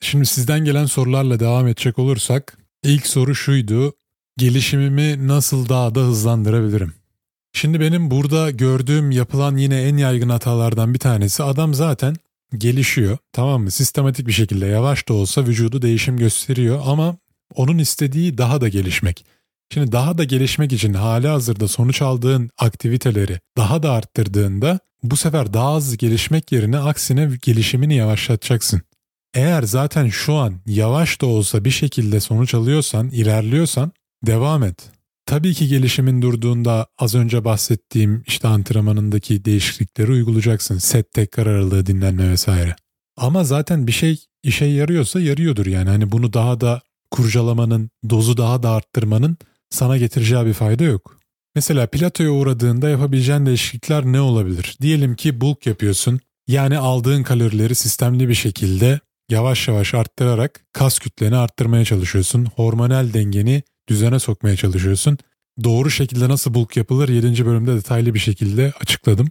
Şimdi 0.00 0.26
sizden 0.26 0.64
gelen 0.64 0.86
sorularla 0.86 1.40
devam 1.40 1.66
edecek 1.66 1.98
olursak 1.98 2.58
ilk 2.82 3.06
soru 3.06 3.34
şuydu. 3.34 3.92
Gelişimimi 4.38 5.28
nasıl 5.28 5.68
daha 5.68 5.94
da 5.94 6.00
hızlandırabilirim? 6.00 6.92
Şimdi 7.52 7.80
benim 7.80 8.10
burada 8.10 8.50
gördüğüm 8.50 9.10
yapılan 9.10 9.56
yine 9.56 9.82
en 9.82 9.96
yaygın 9.96 10.28
hatalardan 10.28 10.94
bir 10.94 10.98
tanesi 10.98 11.42
adam 11.42 11.74
zaten 11.74 12.16
gelişiyor 12.58 13.18
tamam 13.32 13.62
mı? 13.62 13.70
Sistematik 13.70 14.26
bir 14.26 14.32
şekilde 14.32 14.66
yavaş 14.66 15.08
da 15.08 15.14
olsa 15.14 15.46
vücudu 15.46 15.82
değişim 15.82 16.16
gösteriyor 16.16 16.82
ama 16.86 17.16
onun 17.54 17.78
istediği 17.78 18.38
daha 18.38 18.60
da 18.60 18.68
gelişmek. 18.68 19.24
Şimdi 19.72 19.92
daha 19.92 20.18
da 20.18 20.24
gelişmek 20.24 20.72
için 20.72 20.94
hali 20.94 21.28
hazırda 21.28 21.68
sonuç 21.68 22.02
aldığın 22.02 22.50
aktiviteleri 22.58 23.40
daha 23.56 23.82
da 23.82 23.92
arttırdığında 23.92 24.80
bu 25.02 25.16
sefer 25.16 25.52
daha 25.52 25.74
az 25.74 25.96
gelişmek 25.96 26.52
yerine 26.52 26.78
aksine 26.78 27.30
gelişimini 27.42 27.94
yavaşlatacaksın. 27.94 28.82
Eğer 29.34 29.62
zaten 29.62 30.08
şu 30.08 30.34
an 30.34 30.54
yavaş 30.66 31.20
da 31.20 31.26
olsa 31.26 31.64
bir 31.64 31.70
şekilde 31.70 32.20
sonuç 32.20 32.54
alıyorsan, 32.54 33.08
ilerliyorsan 33.08 33.92
devam 34.26 34.62
et. 34.62 34.95
Tabii 35.26 35.54
ki 35.54 35.68
gelişimin 35.68 36.22
durduğunda 36.22 36.86
az 36.98 37.14
önce 37.14 37.44
bahsettiğim 37.44 38.22
işte 38.26 38.48
antrenmanındaki 38.48 39.44
değişiklikleri 39.44 40.12
uygulayacaksın. 40.12 40.78
Set 40.78 41.12
tekrar 41.12 41.46
aralığı 41.46 41.86
dinlenme 41.86 42.30
vesaire. 42.30 42.76
Ama 43.16 43.44
zaten 43.44 43.86
bir 43.86 43.92
şey 43.92 44.24
işe 44.42 44.64
yarıyorsa 44.64 45.20
yarıyordur 45.20 45.66
yani. 45.66 45.88
Hani 45.88 46.12
bunu 46.12 46.32
daha 46.32 46.60
da 46.60 46.82
kurcalamanın, 47.10 47.90
dozu 48.10 48.36
daha 48.36 48.62
da 48.62 48.70
arttırmanın 48.70 49.36
sana 49.70 49.96
getireceği 49.96 50.46
bir 50.46 50.52
fayda 50.52 50.84
yok. 50.84 51.20
Mesela 51.54 51.86
platoya 51.86 52.30
uğradığında 52.30 52.88
yapabileceğin 52.88 53.46
değişiklikler 53.46 54.04
ne 54.04 54.20
olabilir? 54.20 54.76
Diyelim 54.80 55.16
ki 55.16 55.40
bulk 55.40 55.66
yapıyorsun. 55.66 56.20
Yani 56.48 56.78
aldığın 56.78 57.22
kalorileri 57.22 57.74
sistemli 57.74 58.28
bir 58.28 58.34
şekilde 58.34 59.00
yavaş 59.30 59.68
yavaş 59.68 59.94
arttırarak 59.94 60.60
kas 60.72 60.98
kütleni 60.98 61.36
arttırmaya 61.36 61.84
çalışıyorsun. 61.84 62.44
Hormonal 62.44 63.12
dengeni 63.12 63.62
düzene 63.88 64.18
sokmaya 64.18 64.56
çalışıyorsun. 64.56 65.18
Doğru 65.64 65.90
şekilde 65.90 66.28
nasıl 66.28 66.54
bulk 66.54 66.76
yapılır 66.76 67.08
7. 67.08 67.46
bölümde 67.46 67.76
detaylı 67.76 68.14
bir 68.14 68.18
şekilde 68.18 68.72
açıkladım. 68.80 69.28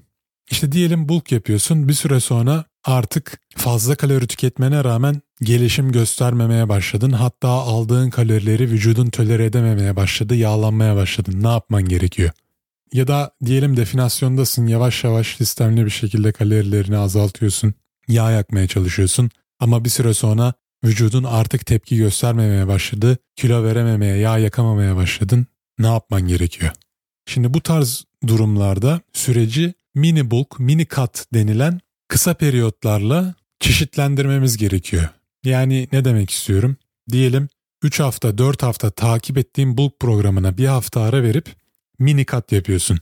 İşte 0.52 0.72
diyelim 0.72 1.10
bulk 1.10 1.32
yapıyorsun 1.32 1.88
bir 1.88 1.94
süre 1.94 2.20
sonra 2.20 2.65
artık 2.84 3.39
fazla 3.58 3.96
kalori 3.96 4.28
tüketmene 4.28 4.84
rağmen 4.84 5.22
gelişim 5.41 5.91
göstermemeye 5.91 6.70
başladın. 6.70 7.12
Hatta 7.12 7.50
aldığın 7.50 8.10
kalorileri 8.10 8.72
vücudun 8.72 9.10
tolere 9.10 9.46
edememeye 9.46 9.96
başladı, 9.96 10.36
yağlanmaya 10.36 10.96
başladın. 10.96 11.44
Ne 11.44 11.48
yapman 11.48 11.86
gerekiyor? 11.86 12.32
Ya 12.94 13.08
da 13.08 13.32
diyelim 13.46 13.78
definasyondasın 13.78 14.68
yavaş 14.68 15.04
yavaş 15.04 15.36
sistemli 15.36 15.86
bir 15.86 15.89
şekilde 15.89 16.32
kalorilerini 16.32 16.98
azaltıyorsun. 16.98 17.74
Yağ 18.08 18.32
yakmaya 18.32 18.68
çalışıyorsun. 18.68 19.30
Ama 19.60 19.86
bir 19.86 19.89
süre 19.89 20.13
sonra 20.13 20.54
vücudun 20.83 21.23
artık 21.23 21.65
tepki 21.65 21.97
göstermemeye 21.97 22.67
başladı. 22.67 23.17
Kilo 23.35 23.63
verememeye, 23.63 24.17
yağ 24.17 24.38
yakamamaya 24.38 24.95
başladın. 24.95 25.47
Ne 25.79 25.88
yapman 25.88 26.27
gerekiyor? 26.27 26.71
Şimdi 27.25 27.53
bu 27.53 27.61
tarz 27.61 28.05
durumlarda 28.27 29.01
süreci 29.13 29.73
mini 29.95 30.31
bulk, 30.31 30.59
mini 30.59 30.88
cut 30.88 31.33
denilen 31.33 31.79
kısa 32.07 32.33
periyotlarla 32.33 33.35
çeşitlendirmemiz 33.59 34.57
gerekiyor. 34.57 35.09
Yani 35.43 35.88
ne 35.91 36.05
demek 36.05 36.29
istiyorum? 36.29 36.77
Diyelim 37.11 37.49
3 37.81 37.99
hafta 37.99 38.38
4 38.38 38.63
hafta 38.63 38.91
takip 38.91 39.38
ettiğin 39.38 39.77
bulk 39.77 39.99
programına 39.99 40.57
bir 40.57 40.65
hafta 40.65 41.01
ara 41.01 41.23
verip 41.23 41.49
mini 41.99 42.25
cut 42.25 42.51
yapıyorsun. 42.51 42.99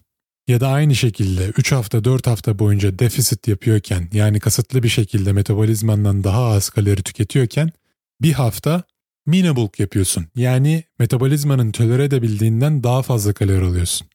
Ya 0.48 0.60
da 0.60 0.68
aynı 0.68 0.96
şekilde 0.96 1.48
3 1.58 1.72
hafta 1.72 2.04
4 2.04 2.28
hafta 2.28 2.60
boyunca 2.60 3.00
defisit 3.00 3.48
yapıyorken 3.48 4.10
yani 4.14 4.40
kasıtlı 4.40 4.84
bir 4.84 4.90
şekilde 4.90 5.34
metabolizmandan 5.34 6.24
daha 6.24 6.46
az 6.46 6.70
kalori 6.70 7.04
tüketiyorken 7.04 7.72
bir 8.22 8.34
hafta 8.34 8.84
mini 9.26 9.56
bulk 9.56 9.80
yapıyorsun. 9.80 10.26
Yani 10.36 10.84
metabolizmanın 11.00 11.72
tolere 11.72 12.04
edebildiğinden 12.04 12.84
daha 12.84 13.02
fazla 13.02 13.34
kalori 13.34 13.66
alıyorsun. 13.66 14.08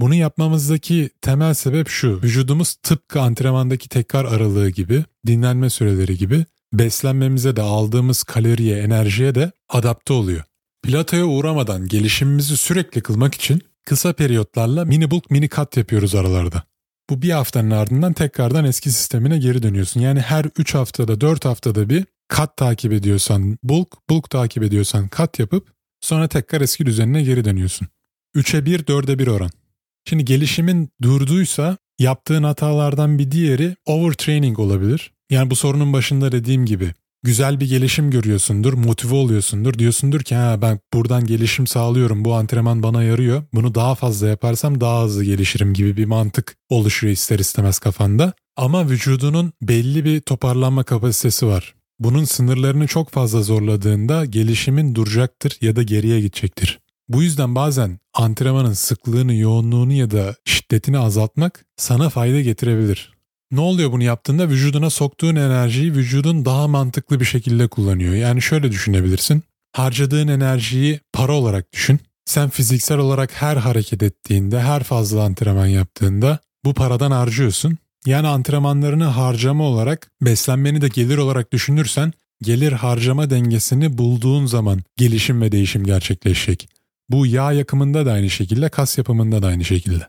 Bunu 0.00 0.14
yapmamızdaki 0.14 1.10
temel 1.20 1.54
sebep 1.54 1.88
şu. 1.88 2.22
Vücudumuz 2.22 2.74
tıpkı 2.74 3.20
antrenmandaki 3.20 3.88
tekrar 3.88 4.24
aralığı 4.24 4.70
gibi, 4.70 5.04
dinlenme 5.26 5.70
süreleri 5.70 6.18
gibi 6.18 6.44
beslenmemize 6.72 7.56
de 7.56 7.62
aldığımız 7.62 8.22
kaloriye, 8.22 8.78
enerjiye 8.78 9.34
de 9.34 9.52
adapte 9.68 10.12
oluyor. 10.12 10.42
Platoya 10.82 11.24
uğramadan 11.24 11.88
gelişimimizi 11.88 12.56
sürekli 12.56 13.00
kılmak 13.00 13.34
için 13.34 13.62
kısa 13.84 14.12
periyotlarla 14.12 14.84
mini 14.84 15.10
bulk 15.10 15.30
mini 15.30 15.48
cut 15.48 15.76
yapıyoruz 15.76 16.14
aralarda. 16.14 16.62
Bu 17.10 17.22
bir 17.22 17.30
haftanın 17.30 17.70
ardından 17.70 18.12
tekrardan 18.12 18.64
eski 18.64 18.90
sistemine 18.90 19.38
geri 19.38 19.62
dönüyorsun. 19.62 20.00
Yani 20.00 20.20
her 20.20 20.44
3 20.58 20.74
haftada 20.74 21.20
4 21.20 21.44
haftada 21.44 21.88
bir 21.88 22.04
kat 22.28 22.56
takip 22.56 22.92
ediyorsan 22.92 23.58
bulk, 23.62 24.10
bulk 24.10 24.30
takip 24.30 24.62
ediyorsan 24.62 25.08
kat 25.08 25.38
yapıp 25.38 25.68
sonra 26.00 26.28
tekrar 26.28 26.60
eski 26.60 26.86
düzenine 26.86 27.22
geri 27.22 27.44
dönüyorsun. 27.44 27.88
3'e 28.36 28.66
1, 28.66 28.78
4'e 28.80 29.18
1 29.18 29.26
oran. 29.26 29.50
Şimdi 30.08 30.24
gelişimin 30.24 30.90
durduysa 31.02 31.76
yaptığın 31.98 32.42
hatalardan 32.42 33.18
bir 33.18 33.30
diğeri 33.30 33.76
overtraining 33.86 34.58
olabilir. 34.58 35.12
Yani 35.30 35.50
bu 35.50 35.56
sorunun 35.56 35.92
başında 35.92 36.32
dediğim 36.32 36.66
gibi 36.66 36.94
güzel 37.22 37.60
bir 37.60 37.68
gelişim 37.68 38.10
görüyorsundur, 38.10 38.72
motive 38.72 39.14
oluyorsundur. 39.14 39.74
Diyorsundur 39.74 40.20
ki 40.20 40.34
ha 40.34 40.62
ben 40.62 40.80
buradan 40.94 41.26
gelişim 41.26 41.66
sağlıyorum, 41.66 42.24
bu 42.24 42.34
antrenman 42.34 42.82
bana 42.82 43.02
yarıyor. 43.02 43.42
Bunu 43.54 43.74
daha 43.74 43.94
fazla 43.94 44.28
yaparsam 44.28 44.80
daha 44.80 45.04
hızlı 45.04 45.24
gelişirim 45.24 45.74
gibi 45.74 45.96
bir 45.96 46.04
mantık 46.04 46.56
oluşuyor 46.68 47.12
ister 47.12 47.38
istemez 47.38 47.78
kafanda. 47.78 48.32
Ama 48.56 48.88
vücudunun 48.88 49.52
belli 49.62 50.04
bir 50.04 50.20
toparlanma 50.20 50.84
kapasitesi 50.84 51.46
var. 51.46 51.74
Bunun 51.98 52.24
sınırlarını 52.24 52.86
çok 52.86 53.10
fazla 53.10 53.42
zorladığında 53.42 54.24
gelişimin 54.24 54.94
duracaktır 54.94 55.58
ya 55.60 55.76
da 55.76 55.82
geriye 55.82 56.20
gidecektir. 56.20 56.78
Bu 57.08 57.22
yüzden 57.22 57.54
bazen 57.54 57.98
antrenmanın 58.14 58.72
sıklığını, 58.72 59.34
yoğunluğunu 59.34 59.92
ya 59.92 60.10
da 60.10 60.34
şiddetini 60.44 60.98
azaltmak 60.98 61.64
sana 61.76 62.08
fayda 62.08 62.40
getirebilir. 62.40 63.11
Ne 63.52 63.60
oluyor 63.60 63.92
bunu 63.92 64.02
yaptığında 64.02 64.48
vücuduna 64.48 64.90
soktuğun 64.90 65.36
enerjiyi 65.36 65.94
vücudun 65.94 66.44
daha 66.44 66.68
mantıklı 66.68 67.20
bir 67.20 67.24
şekilde 67.24 67.68
kullanıyor. 67.68 68.14
Yani 68.14 68.42
şöyle 68.42 68.72
düşünebilirsin. 68.72 69.42
Harcadığın 69.72 70.28
enerjiyi 70.28 71.00
para 71.12 71.32
olarak 71.32 71.72
düşün. 71.72 72.00
Sen 72.24 72.48
fiziksel 72.48 72.98
olarak 72.98 73.32
her 73.32 73.56
hareket 73.56 74.02
ettiğinde, 74.02 74.60
her 74.60 74.82
fazla 74.82 75.22
antrenman 75.22 75.66
yaptığında 75.66 76.38
bu 76.64 76.74
paradan 76.74 77.10
harcıyorsun. 77.10 77.78
Yani 78.06 78.28
antrenmanlarını 78.28 79.04
harcama 79.04 79.64
olarak, 79.64 80.10
beslenmeni 80.22 80.80
de 80.80 80.88
gelir 80.88 81.18
olarak 81.18 81.52
düşünürsen 81.52 82.12
gelir 82.42 82.72
harcama 82.72 83.30
dengesini 83.30 83.98
bulduğun 83.98 84.46
zaman 84.46 84.80
gelişim 84.96 85.40
ve 85.40 85.52
değişim 85.52 85.84
gerçekleşecek. 85.84 86.68
Bu 87.08 87.26
yağ 87.26 87.52
yakımında 87.52 88.06
da 88.06 88.12
aynı 88.12 88.30
şekilde, 88.30 88.68
kas 88.68 88.98
yapımında 88.98 89.42
da 89.42 89.46
aynı 89.46 89.64
şekilde. 89.64 90.08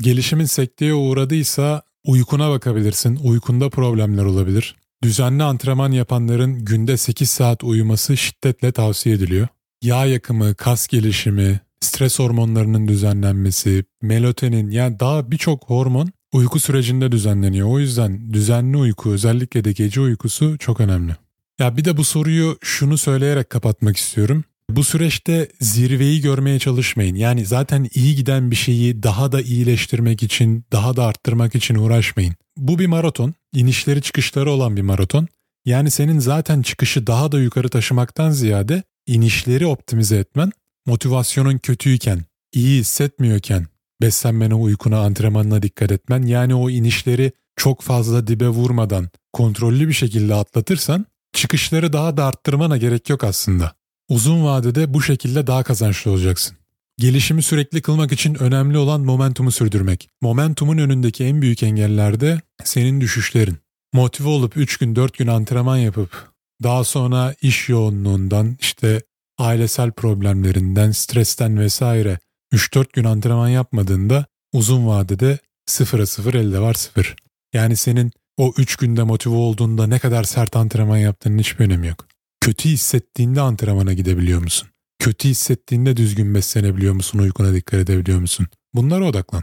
Gelişimin 0.00 0.44
sekteye 0.44 0.94
uğradıysa 0.94 1.82
uykuna 2.04 2.50
bakabilirsin. 2.50 3.18
Uykunda 3.22 3.70
problemler 3.70 4.24
olabilir. 4.24 4.76
Düzenli 5.02 5.42
antrenman 5.42 5.92
yapanların 5.92 6.64
günde 6.64 6.96
8 6.96 7.30
saat 7.30 7.64
uyuması 7.64 8.16
şiddetle 8.16 8.72
tavsiye 8.72 9.14
ediliyor. 9.14 9.48
Yağ 9.82 10.06
yakımı, 10.06 10.54
kas 10.54 10.86
gelişimi, 10.86 11.60
stres 11.80 12.18
hormonlarının 12.18 12.88
düzenlenmesi, 12.88 13.84
melatonin 14.02 14.70
yani 14.70 15.00
daha 15.00 15.30
birçok 15.30 15.70
hormon 15.70 16.12
uyku 16.32 16.60
sürecinde 16.60 17.12
düzenleniyor. 17.12 17.68
O 17.68 17.78
yüzden 17.78 18.32
düzenli 18.32 18.76
uyku 18.76 19.10
özellikle 19.10 19.64
de 19.64 19.72
gece 19.72 20.00
uykusu 20.00 20.58
çok 20.58 20.80
önemli. 20.80 21.16
Ya 21.58 21.76
bir 21.76 21.84
de 21.84 21.96
bu 21.96 22.04
soruyu 22.04 22.58
şunu 22.60 22.98
söyleyerek 22.98 23.50
kapatmak 23.50 23.96
istiyorum. 23.96 24.44
Bu 24.76 24.84
süreçte 24.84 25.48
zirveyi 25.60 26.20
görmeye 26.20 26.58
çalışmayın. 26.58 27.14
Yani 27.14 27.46
zaten 27.46 27.88
iyi 27.94 28.16
giden 28.16 28.50
bir 28.50 28.56
şeyi 28.56 29.02
daha 29.02 29.32
da 29.32 29.40
iyileştirmek 29.40 30.22
için, 30.22 30.64
daha 30.72 30.96
da 30.96 31.04
arttırmak 31.04 31.54
için 31.54 31.74
uğraşmayın. 31.74 32.34
Bu 32.56 32.78
bir 32.78 32.86
maraton, 32.86 33.34
inişleri 33.54 34.02
çıkışları 34.02 34.50
olan 34.50 34.76
bir 34.76 34.82
maraton. 34.82 35.28
Yani 35.64 35.90
senin 35.90 36.18
zaten 36.18 36.62
çıkışı 36.62 37.06
daha 37.06 37.32
da 37.32 37.40
yukarı 37.40 37.68
taşımaktan 37.68 38.30
ziyade 38.30 38.82
inişleri 39.06 39.66
optimize 39.66 40.16
etmen, 40.16 40.52
motivasyonun 40.86 41.58
kötüyken, 41.58 42.24
iyi 42.52 42.80
hissetmiyorken 42.80 43.66
beslenmene, 44.02 44.54
uykuna, 44.54 45.00
antrenmanına 45.00 45.62
dikkat 45.62 45.92
etmen. 45.92 46.22
Yani 46.22 46.54
o 46.54 46.70
inişleri 46.70 47.32
çok 47.56 47.82
fazla 47.82 48.26
dibe 48.26 48.48
vurmadan 48.48 49.08
kontrollü 49.32 49.88
bir 49.88 49.92
şekilde 49.92 50.34
atlatırsan 50.34 51.06
çıkışları 51.32 51.92
daha 51.92 52.16
da 52.16 52.24
arttırmana 52.24 52.76
gerek 52.76 53.10
yok 53.10 53.24
aslında. 53.24 53.79
Uzun 54.10 54.44
vadede 54.44 54.94
bu 54.94 55.02
şekilde 55.02 55.46
daha 55.46 55.62
kazançlı 55.62 56.10
olacaksın. 56.10 56.56
Gelişimi 56.98 57.42
sürekli 57.42 57.82
kılmak 57.82 58.12
için 58.12 58.34
önemli 58.34 58.78
olan 58.78 59.00
momentumu 59.00 59.50
sürdürmek. 59.50 60.08
Momentumun 60.20 60.78
önündeki 60.78 61.24
en 61.24 61.42
büyük 61.42 61.62
engeller 61.62 62.20
de 62.20 62.40
senin 62.64 63.00
düşüşlerin. 63.00 63.58
Motive 63.92 64.28
olup 64.28 64.56
3 64.56 64.76
gün 64.76 64.96
4 64.96 65.18
gün 65.18 65.26
antrenman 65.26 65.76
yapıp 65.76 66.32
daha 66.62 66.84
sonra 66.84 67.34
iş 67.42 67.68
yoğunluğundan 67.68 68.56
işte 68.60 69.02
ailesel 69.38 69.90
problemlerinden, 69.90 70.90
stresten 70.90 71.58
vesaire 71.58 72.18
3-4 72.52 72.86
gün 72.92 73.04
antrenman 73.04 73.48
yapmadığında 73.48 74.26
uzun 74.52 74.86
vadede 74.86 75.38
sıfıra 75.66 76.06
sıfır 76.06 76.34
elde 76.34 76.58
var 76.60 76.74
sıfır. 76.74 77.16
Yani 77.52 77.76
senin 77.76 78.12
o 78.36 78.52
3 78.56 78.76
günde 78.76 79.02
motive 79.02 79.34
olduğunda 79.34 79.86
ne 79.86 79.98
kadar 79.98 80.24
sert 80.24 80.56
antrenman 80.56 80.98
yaptığının 80.98 81.38
hiçbir 81.38 81.64
önemi 81.64 81.86
yok. 81.86 82.10
Kötü 82.40 82.68
hissettiğinde 82.68 83.40
antrenmana 83.40 83.92
gidebiliyor 83.92 84.42
musun? 84.42 84.68
Kötü 84.98 85.28
hissettiğinde 85.28 85.96
düzgün 85.96 86.34
beslenebiliyor 86.34 86.94
musun? 86.94 87.18
Uykuna 87.18 87.54
dikkat 87.54 87.80
edebiliyor 87.80 88.18
musun? 88.18 88.46
Bunlara 88.74 89.04
odaklan. 89.04 89.42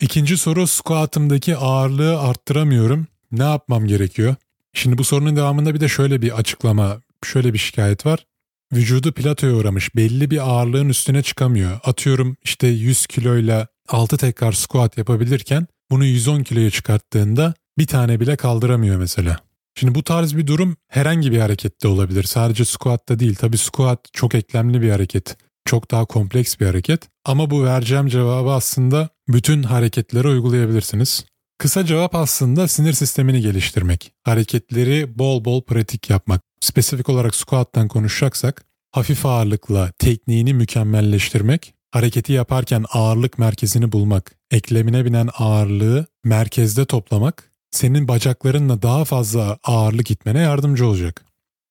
İkinci 0.00 0.38
soru 0.38 0.66
squat'ımdaki 0.66 1.56
ağırlığı 1.56 2.20
arttıramıyorum. 2.20 3.06
Ne 3.32 3.42
yapmam 3.42 3.86
gerekiyor? 3.86 4.34
Şimdi 4.72 4.98
bu 4.98 5.04
sorunun 5.04 5.36
devamında 5.36 5.74
bir 5.74 5.80
de 5.80 5.88
şöyle 5.88 6.22
bir 6.22 6.38
açıklama, 6.38 7.00
şöyle 7.24 7.52
bir 7.52 7.58
şikayet 7.58 8.06
var. 8.06 8.26
Vücudu 8.72 9.12
platoya 9.12 9.54
uğramış. 9.54 9.96
Belli 9.96 10.30
bir 10.30 10.48
ağırlığın 10.50 10.88
üstüne 10.88 11.22
çıkamıyor. 11.22 11.80
Atıyorum 11.84 12.36
işte 12.44 12.66
100 12.66 13.06
kiloyla 13.06 13.66
6 13.88 14.16
tekrar 14.16 14.52
squat 14.52 14.98
yapabilirken 14.98 15.66
bunu 15.90 16.04
110 16.04 16.42
kiloya 16.42 16.70
çıkarttığında 16.70 17.54
bir 17.78 17.86
tane 17.86 18.20
bile 18.20 18.36
kaldıramıyor 18.36 18.96
mesela. 18.96 19.47
Şimdi 19.78 19.94
bu 19.94 20.02
tarz 20.02 20.36
bir 20.36 20.46
durum 20.46 20.76
herhangi 20.88 21.32
bir 21.32 21.38
harekette 21.38 21.88
olabilir. 21.88 22.22
Sadece 22.22 22.64
squat'ta 22.64 23.18
değil. 23.18 23.34
Tabii 23.34 23.58
squat 23.58 24.00
çok 24.12 24.34
eklemli 24.34 24.82
bir 24.82 24.90
hareket. 24.90 25.36
Çok 25.64 25.90
daha 25.90 26.04
kompleks 26.04 26.60
bir 26.60 26.66
hareket. 26.66 27.02
Ama 27.24 27.50
bu 27.50 27.64
vereceğim 27.64 28.06
cevabı 28.06 28.50
aslında 28.50 29.08
bütün 29.28 29.62
hareketlere 29.62 30.28
uygulayabilirsiniz. 30.28 31.24
Kısa 31.58 31.86
cevap 31.86 32.14
aslında 32.14 32.68
sinir 32.68 32.92
sistemini 32.92 33.40
geliştirmek. 33.40 34.12
Hareketleri 34.24 35.18
bol 35.18 35.44
bol 35.44 35.62
pratik 35.62 36.10
yapmak. 36.10 36.42
Spesifik 36.60 37.08
olarak 37.08 37.34
squat'tan 37.34 37.88
konuşacaksak 37.88 38.64
hafif 38.92 39.26
ağırlıkla 39.26 39.92
tekniğini 39.98 40.54
mükemmelleştirmek, 40.54 41.74
hareketi 41.90 42.32
yaparken 42.32 42.84
ağırlık 42.92 43.38
merkezini 43.38 43.92
bulmak, 43.92 44.34
eklemine 44.50 45.04
binen 45.04 45.28
ağırlığı 45.38 46.06
merkezde 46.24 46.84
toplamak 46.84 47.47
senin 47.70 48.08
bacaklarınla 48.08 48.82
daha 48.82 49.04
fazla 49.04 49.58
ağırlık 49.64 50.10
itmene 50.10 50.40
yardımcı 50.40 50.86
olacak. 50.86 51.24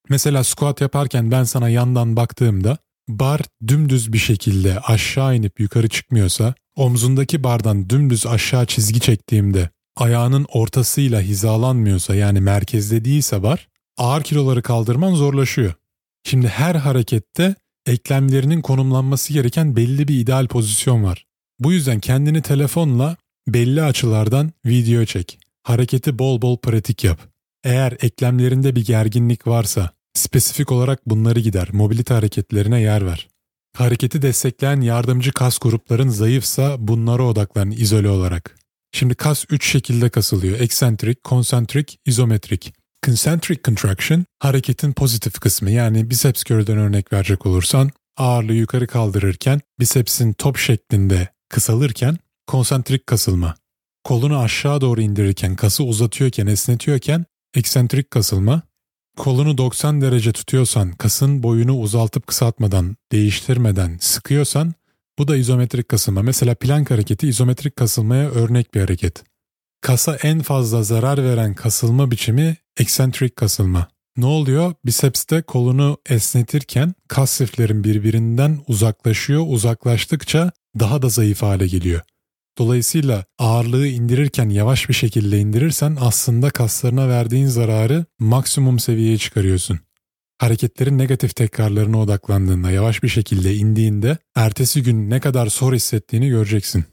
Mesela 0.10 0.44
squat 0.44 0.82
yaparken 0.82 1.32
ben 1.32 1.44
sana 1.44 1.70
yandan 1.70 2.16
baktığımda 2.16 2.78
bar 3.08 3.42
dümdüz 3.68 4.14
bir 4.14 4.18
şekilde 4.18 4.80
aşağı 4.80 5.36
inip 5.36 5.60
yukarı 5.60 5.90
çıkmıyorsa, 5.90 6.54
omzundaki 6.76 7.44
bardan 7.44 7.90
dümdüz 7.90 8.26
aşağı 8.26 8.66
çizgi 8.66 9.00
çektiğimde 9.00 9.70
ayağının 9.96 10.46
ortasıyla 10.50 11.22
hizalanmıyorsa 11.22 12.16
yani 12.16 12.42
merkezde 12.42 13.06
değilse 13.06 13.44
bar, 13.44 13.68
ağır 13.98 14.24
kiloları 14.24 14.62
kaldırman 14.62 15.16
zorlaşıyor. 15.16 15.74
Şimdi 16.24 16.48
her 16.48 16.76
harekette 16.76 17.56
eklemlerinin 17.86 18.62
konumlanması 18.62 19.34
gereken 19.34 19.76
belli 19.76 20.08
bir 20.08 20.20
ideal 20.20 20.48
pozisyon 20.48 21.04
var. 21.04 21.26
Bu 21.60 21.74
yüzden 21.74 22.00
kendini 22.00 22.42
telefonla 22.42 23.18
belli 23.48 23.84
açılardan 23.84 24.52
video 24.66 25.06
çek. 25.06 25.40
Hareketi 25.68 26.20
bol 26.20 26.42
bol 26.42 26.58
pratik 26.58 27.04
yap. 27.04 27.20
Eğer 27.64 27.98
eklemlerinde 28.02 28.76
bir 28.76 28.86
gerginlik 28.86 29.48
varsa 29.48 29.90
spesifik 30.14 30.72
olarak 30.72 31.10
bunları 31.10 31.40
gider. 31.40 31.70
Mobilite 31.72 32.14
hareketlerine 32.14 32.82
yer 32.82 33.06
ver. 33.06 33.28
Hareketi 33.78 34.22
destekleyen 34.22 34.82
yardımcı 34.82 35.32
kas 35.32 35.60
grupların 35.60 36.10
zayıfsa 36.10 36.76
bunlara 36.80 37.24
odaklan 37.24 37.72
izole 37.72 38.10
olarak. 38.10 38.58
Şimdi 38.92 39.16
kas 39.16 39.46
3 39.50 39.72
şekilde 39.72 40.10
kasılıyor. 40.10 40.60
Eccentric, 40.60 41.20
concentric, 41.26 41.98
izometrik. 42.06 42.74
Concentric 43.06 43.62
contraction 43.64 44.26
hareketin 44.40 44.94
pozitif 44.94 45.40
kısmı 45.40 45.72
yani 45.72 46.10
biceps 46.10 46.44
curl'den 46.44 46.78
örnek 46.78 47.14
verecek 47.14 47.46
olursan 47.46 47.90
ağırlığı 48.18 48.54
yukarı 48.54 48.88
kaldırırken 48.88 49.62
bicepsin 49.80 50.34
top 50.34 50.58
şeklinde 50.58 51.28
kısalırken 51.50 52.18
konsantrik 52.48 53.08
kasılma. 53.08 53.56
Kolunu 54.08 54.40
aşağı 54.40 54.82
doğru 54.82 55.02
indirirken 55.02 55.56
kası 55.56 55.84
uzatıyorken 55.84 56.48
esnetiyorken 56.48 57.26
eksentrik 57.56 58.12
kasılma. 58.12 58.62
Kolunu 59.18 59.58
90 59.58 60.02
derece 60.02 60.32
tutuyorsan 60.32 60.92
kasın 60.92 61.44
boyunu 61.44 61.78
uzaltıp 61.78 62.28
kısaltmadan 62.28 62.96
değiştirmeden 63.12 63.98
sıkıyorsan 64.02 64.74
bu 65.20 65.28
da 65.28 65.38
izometrik 65.38 65.90
kasılma. 65.90 66.22
Mesela 66.22 66.56
plank 66.56 66.92
hareketi 66.92 67.28
izometrik 67.28 67.76
kasılmaya 67.76 68.30
örnek 68.30 68.74
bir 68.74 68.82
hareket. 68.82 69.24
Kasa 69.82 70.16
en 70.16 70.42
fazla 70.42 70.84
zarar 70.84 71.24
veren 71.24 71.54
kasılma 71.54 72.12
biçimi 72.12 72.58
eksentrik 72.78 73.36
kasılma. 73.36 73.88
Ne 74.18 74.26
oluyor? 74.26 74.74
Bicepste 74.86 75.42
kolunu 75.42 75.98
esnetirken 76.10 76.94
kas 77.08 77.32
siflerin 77.32 77.84
birbirinden 77.84 78.60
uzaklaşıyor. 78.68 79.44
Uzaklaştıkça 79.48 80.52
daha 80.80 81.02
da 81.02 81.10
zayıf 81.10 81.42
hale 81.42 81.68
geliyor. 81.68 82.02
Dolayısıyla 82.58 83.26
ağırlığı 83.40 83.88
indirirken 83.88 84.50
yavaş 84.50 84.90
bir 84.90 84.94
şekilde 84.94 85.40
indirirsen 85.40 85.98
aslında 86.00 86.50
kaslarına 86.50 87.10
verdiğin 87.10 87.48
zararı 87.48 88.06
maksimum 88.20 88.80
seviyeye 88.80 89.18
çıkarıyorsun. 89.18 89.80
Hareketlerin 90.38 90.98
negatif 90.98 91.36
tekrarlarına 91.36 92.00
odaklandığında 92.00 92.72
yavaş 92.72 93.04
bir 93.04 93.08
şekilde 93.08 93.56
indiğinde 93.56 94.18
ertesi 94.36 94.84
gün 94.84 95.10
ne 95.10 95.20
kadar 95.20 95.48
zor 95.48 95.74
hissettiğini 95.74 96.30
göreceksin. 96.30 96.86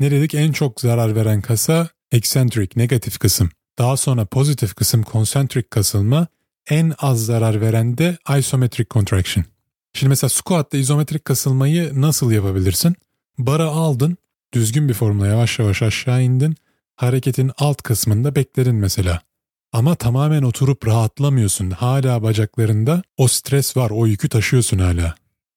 Ne 0.00 0.10
dedik 0.10 0.34
en 0.34 0.52
çok 0.52 0.80
zarar 0.80 1.14
veren 1.14 1.40
kasa 1.40 1.88
eccentric 2.12 2.80
negatif 2.80 3.18
kısım. 3.18 3.50
Daha 3.78 3.96
sonra 3.96 4.24
pozitif 4.24 4.74
kısım 4.74 5.04
concentric 5.12 5.68
kasılma 5.70 6.26
en 6.70 6.92
az 6.98 7.26
zarar 7.26 7.60
veren 7.60 7.98
de 7.98 8.18
isometric 8.38 8.88
contraction. 8.90 9.44
Şimdi 9.92 10.08
mesela 10.08 10.30
squat'ta 10.30 10.78
izometrik 10.78 11.24
kasılmayı 11.24 12.00
nasıl 12.00 12.32
yapabilirsin? 12.32 12.96
Bara 13.38 13.66
aldın, 13.66 14.16
düzgün 14.52 14.88
bir 14.88 14.94
formla 14.94 15.26
yavaş 15.26 15.58
yavaş 15.58 15.82
aşağı 15.82 16.22
indin, 16.22 16.56
hareketin 16.96 17.50
alt 17.58 17.82
kısmında 17.82 18.34
bekledin 18.34 18.74
mesela. 18.74 19.20
Ama 19.72 19.94
tamamen 19.94 20.42
oturup 20.42 20.86
rahatlamıyorsun. 20.86 21.70
Hala 21.70 22.22
bacaklarında 22.22 23.02
o 23.16 23.28
stres 23.28 23.76
var, 23.76 23.90
o 23.90 24.06
yükü 24.06 24.28
taşıyorsun 24.28 24.78
hala. 24.78 25.14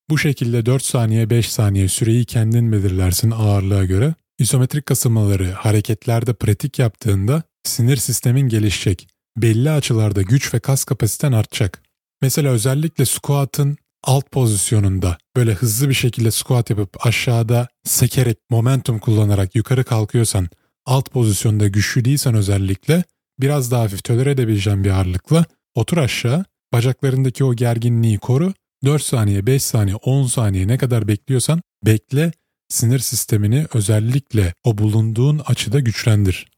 Bu 0.09 0.17
şekilde 0.17 0.65
4 0.65 0.83
saniye 0.83 1.29
5 1.29 1.51
saniye 1.51 1.87
süreyi 1.87 2.25
kendin 2.25 2.71
belirlersin 2.71 3.31
ağırlığa 3.31 3.85
göre. 3.85 4.13
İzometrik 4.39 4.85
kasılmaları 4.85 5.51
hareketlerde 5.51 6.33
pratik 6.33 6.79
yaptığında 6.79 7.43
sinir 7.63 7.97
sistemin 7.97 8.49
gelişecek. 8.49 9.07
Belli 9.37 9.71
açılarda 9.71 10.21
güç 10.21 10.53
ve 10.53 10.59
kas 10.59 10.83
kapasiten 10.83 11.31
artacak. 11.31 11.83
Mesela 12.21 12.51
özellikle 12.51 13.05
squat'ın 13.05 13.77
alt 14.03 14.31
pozisyonunda 14.31 15.17
böyle 15.35 15.53
hızlı 15.53 15.89
bir 15.89 15.93
şekilde 15.93 16.31
squat 16.31 16.69
yapıp 16.69 17.07
aşağıda 17.07 17.67
sekerek 17.83 18.37
momentum 18.49 18.99
kullanarak 18.99 19.55
yukarı 19.55 19.83
kalkıyorsan 19.83 20.49
alt 20.85 21.11
pozisyonda 21.11 21.67
güçlü 21.67 22.05
değilsen 22.05 22.35
özellikle 22.35 23.03
biraz 23.39 23.71
daha 23.71 23.81
hafif 23.81 24.03
tolere 24.03 24.31
edebileceğin 24.31 24.83
bir 24.83 24.89
ağırlıkla 24.89 25.45
otur 25.75 25.97
aşağı 25.97 26.45
bacaklarındaki 26.73 27.43
o 27.43 27.53
gerginliği 27.53 28.17
koru 28.17 28.53
4 28.85 29.03
saniye 29.03 29.45
5 29.45 29.63
saniye 29.63 29.95
10 29.95 30.27
saniye 30.27 30.67
ne 30.67 30.77
kadar 30.77 31.07
bekliyorsan 31.07 31.61
bekle 31.85 32.31
sinir 32.69 32.99
sistemini 32.99 33.65
özellikle 33.73 34.53
o 34.63 34.77
bulunduğun 34.77 35.41
açıda 35.45 35.79
güçlendir. 35.79 36.51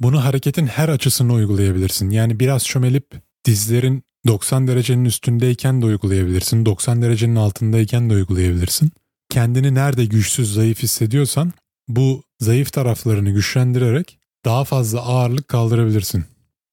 Bunu 0.00 0.24
hareketin 0.24 0.66
her 0.66 0.88
açısını 0.88 1.32
uygulayabilirsin. 1.32 2.10
Yani 2.10 2.40
biraz 2.40 2.64
çömelip 2.64 3.06
dizlerin 3.44 4.02
90 4.26 4.68
derecenin 4.68 5.04
üstündeyken 5.04 5.82
de 5.82 5.86
uygulayabilirsin. 5.86 6.66
90 6.66 7.02
derecenin 7.02 7.36
altındayken 7.36 8.10
de 8.10 8.14
uygulayabilirsin. 8.14 8.92
Kendini 9.30 9.74
nerede 9.74 10.04
güçsüz, 10.04 10.54
zayıf 10.54 10.82
hissediyorsan 10.82 11.52
bu 11.88 12.22
zayıf 12.40 12.72
taraflarını 12.72 13.30
güçlendirerek 13.30 14.18
daha 14.44 14.64
fazla 14.64 15.00
ağırlık 15.00 15.48
kaldırabilirsin. 15.48 16.24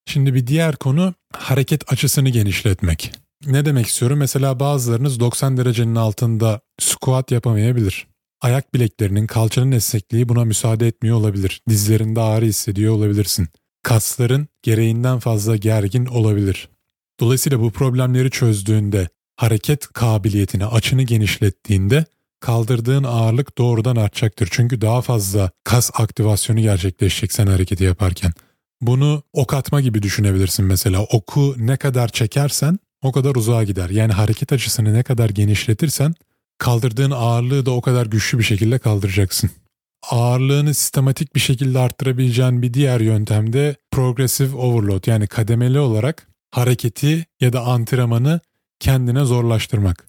Şimdi 0.05 0.33
bir 0.33 0.47
diğer 0.47 0.75
konu 0.75 1.13
hareket 1.33 1.93
açısını 1.93 2.29
genişletmek. 2.29 3.11
Ne 3.45 3.65
demek 3.65 3.87
istiyorum? 3.87 4.19
Mesela 4.19 4.59
bazılarınız 4.59 5.19
90 5.19 5.57
derecenin 5.57 5.95
altında 5.95 6.61
squat 6.79 7.31
yapamayabilir. 7.31 8.07
Ayak 8.41 8.73
bileklerinin, 8.73 9.27
kalçanın 9.27 9.71
esnekliği 9.71 10.29
buna 10.29 10.45
müsaade 10.45 10.87
etmiyor 10.87 11.17
olabilir. 11.17 11.61
Dizlerinde 11.69 12.21
ağrı 12.21 12.45
hissediyor 12.45 12.93
olabilirsin. 12.93 13.47
Kasların 13.83 14.47
gereğinden 14.63 15.19
fazla 15.19 15.55
gergin 15.55 16.05
olabilir. 16.05 16.69
Dolayısıyla 17.19 17.59
bu 17.59 17.71
problemleri 17.71 18.31
çözdüğünde, 18.31 19.09
hareket 19.35 19.87
kabiliyetini, 19.87 20.65
açını 20.65 21.03
genişlettiğinde 21.03 22.05
kaldırdığın 22.39 23.03
ağırlık 23.03 23.57
doğrudan 23.57 23.95
artacaktır. 23.95 24.49
Çünkü 24.51 24.81
daha 24.81 25.01
fazla 25.01 25.51
kas 25.63 25.91
aktivasyonu 25.93 26.59
gerçekleşecek 26.59 27.33
sen 27.33 27.47
hareketi 27.47 27.83
yaparken. 27.83 28.31
Bunu 28.81 29.23
ok 29.33 29.53
atma 29.53 29.81
gibi 29.81 30.03
düşünebilirsin 30.03 30.65
mesela. 30.65 31.03
Oku 31.03 31.55
ne 31.57 31.77
kadar 31.77 32.07
çekersen 32.07 32.79
o 33.01 33.11
kadar 33.11 33.35
uzağa 33.35 33.63
gider. 33.63 33.89
Yani 33.89 34.13
hareket 34.13 34.53
açısını 34.53 34.93
ne 34.93 35.03
kadar 35.03 35.29
genişletirsen 35.29 36.13
kaldırdığın 36.57 37.11
ağırlığı 37.11 37.65
da 37.65 37.71
o 37.71 37.81
kadar 37.81 38.05
güçlü 38.05 38.39
bir 38.39 38.43
şekilde 38.43 38.79
kaldıracaksın. 38.79 39.49
Ağırlığını 40.09 40.73
sistematik 40.73 41.35
bir 41.35 41.39
şekilde 41.39 41.79
arttırabileceğin 41.79 42.61
bir 42.61 42.73
diğer 42.73 42.99
yöntem 42.99 43.53
de 43.53 43.75
progressive 43.91 44.55
overload 44.55 45.07
yani 45.07 45.27
kademeli 45.27 45.79
olarak 45.79 46.27
hareketi 46.57 47.25
ya 47.41 47.53
da 47.53 47.61
antrenmanı 47.61 48.39
kendine 48.79 49.25
zorlaştırmak. 49.25 50.07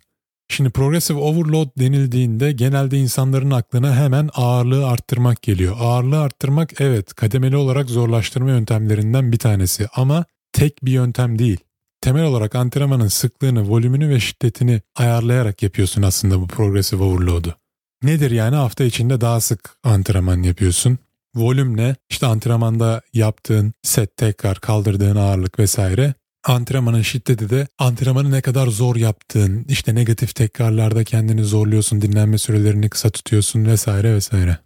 Şimdi 0.49 0.71
progressive 0.71 1.19
overload 1.19 1.69
denildiğinde 1.79 2.53
genelde 2.53 2.99
insanların 2.99 3.51
aklına 3.51 3.97
hemen 3.97 4.31
ağırlığı 4.35 4.87
arttırmak 4.87 5.43
geliyor. 5.43 5.77
Ağırlığı 5.81 6.21
arttırmak 6.21 6.81
evet 6.81 7.15
kademeli 7.15 7.57
olarak 7.57 7.91
zorlaştırma 7.91 8.51
yöntemlerinden 8.51 9.33
bir 9.33 9.39
tanesi 9.39 9.89
ama 9.95 10.25
tek 10.53 10.85
bir 10.85 10.93
yöntem 10.93 11.39
değil. 11.39 11.59
Temel 12.01 12.25
olarak 12.25 12.55
antrenmanın 12.55 13.09
sıklığını, 13.09 13.69
volümünü 13.69 14.09
ve 14.09 14.21
şiddetini 14.21 14.81
ayarlayarak 14.97 15.63
yapıyorsun 15.63 16.03
aslında 16.03 16.41
bu 16.41 16.47
progressive 16.47 17.03
overload'u. 17.03 17.55
Nedir 18.03 18.31
yani 18.31 18.57
hafta 18.57 18.85
içinde 18.85 19.21
daha 19.21 19.41
sık 19.41 19.77
antrenman 19.85 20.43
yapıyorsun. 20.43 20.99
Volüm 21.35 21.77
ne? 21.77 21.97
İşte 22.11 22.27
antrenmanda 22.27 23.01
yaptığın 23.15 23.73
set 23.83 24.17
tekrar 24.17 24.61
kaldırdığın 24.61 25.17
ağırlık 25.17 25.59
vesaire. 25.59 26.15
Antrenmanın 26.45 27.03
şiddeti 27.03 27.51
de 27.51 27.67
antrenmanı 27.79 28.31
ne 28.31 28.41
kadar 28.41 28.67
zor 28.67 28.97
yaptığın, 28.97 29.65
işte 29.69 29.95
negatif 29.95 30.35
tekrarlarda 30.35 31.05
kendini 31.05 31.45
zorluyorsun, 31.45 32.03
dinlenme 32.03 32.39
sürelerini 32.39 32.89
kısa 32.89 33.11
tutuyorsun 33.11 33.65
vesaire 33.65 34.15
vesaire. 34.15 34.59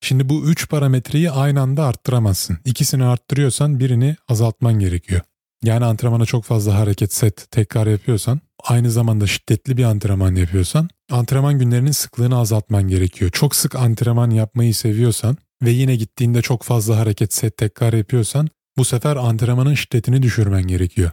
Şimdi 0.00 0.28
bu 0.28 0.44
üç 0.44 0.68
parametreyi 0.68 1.30
aynı 1.30 1.60
anda 1.60 1.84
arttıramazsın. 1.84 2.58
İkisini 2.64 3.04
arttırıyorsan 3.04 3.80
birini 3.80 4.16
azaltman 4.28 4.78
gerekiyor. 4.78 5.20
Yani 5.64 5.84
antrenmana 5.84 6.26
çok 6.26 6.44
fazla 6.44 6.74
hareket 6.74 7.14
set 7.14 7.50
tekrar 7.50 7.86
yapıyorsan, 7.86 8.40
aynı 8.64 8.90
zamanda 8.90 9.26
şiddetli 9.26 9.76
bir 9.76 9.84
antrenman 9.84 10.34
yapıyorsan, 10.34 10.88
antrenman 11.10 11.58
günlerinin 11.58 11.90
sıklığını 11.90 12.38
azaltman 12.38 12.88
gerekiyor. 12.88 13.30
Çok 13.30 13.56
sık 13.56 13.74
antrenman 13.74 14.30
yapmayı 14.30 14.74
seviyorsan 14.74 15.36
ve 15.62 15.70
yine 15.70 15.96
gittiğinde 15.96 16.42
çok 16.42 16.62
fazla 16.62 16.96
hareket 16.96 17.34
set 17.34 17.56
tekrar 17.56 17.92
yapıyorsan, 17.92 18.48
bu 18.76 18.84
sefer 18.84 19.16
antrenmanın 19.16 19.74
şiddetini 19.74 20.22
düşürmen 20.22 20.62
gerekiyor. 20.62 21.10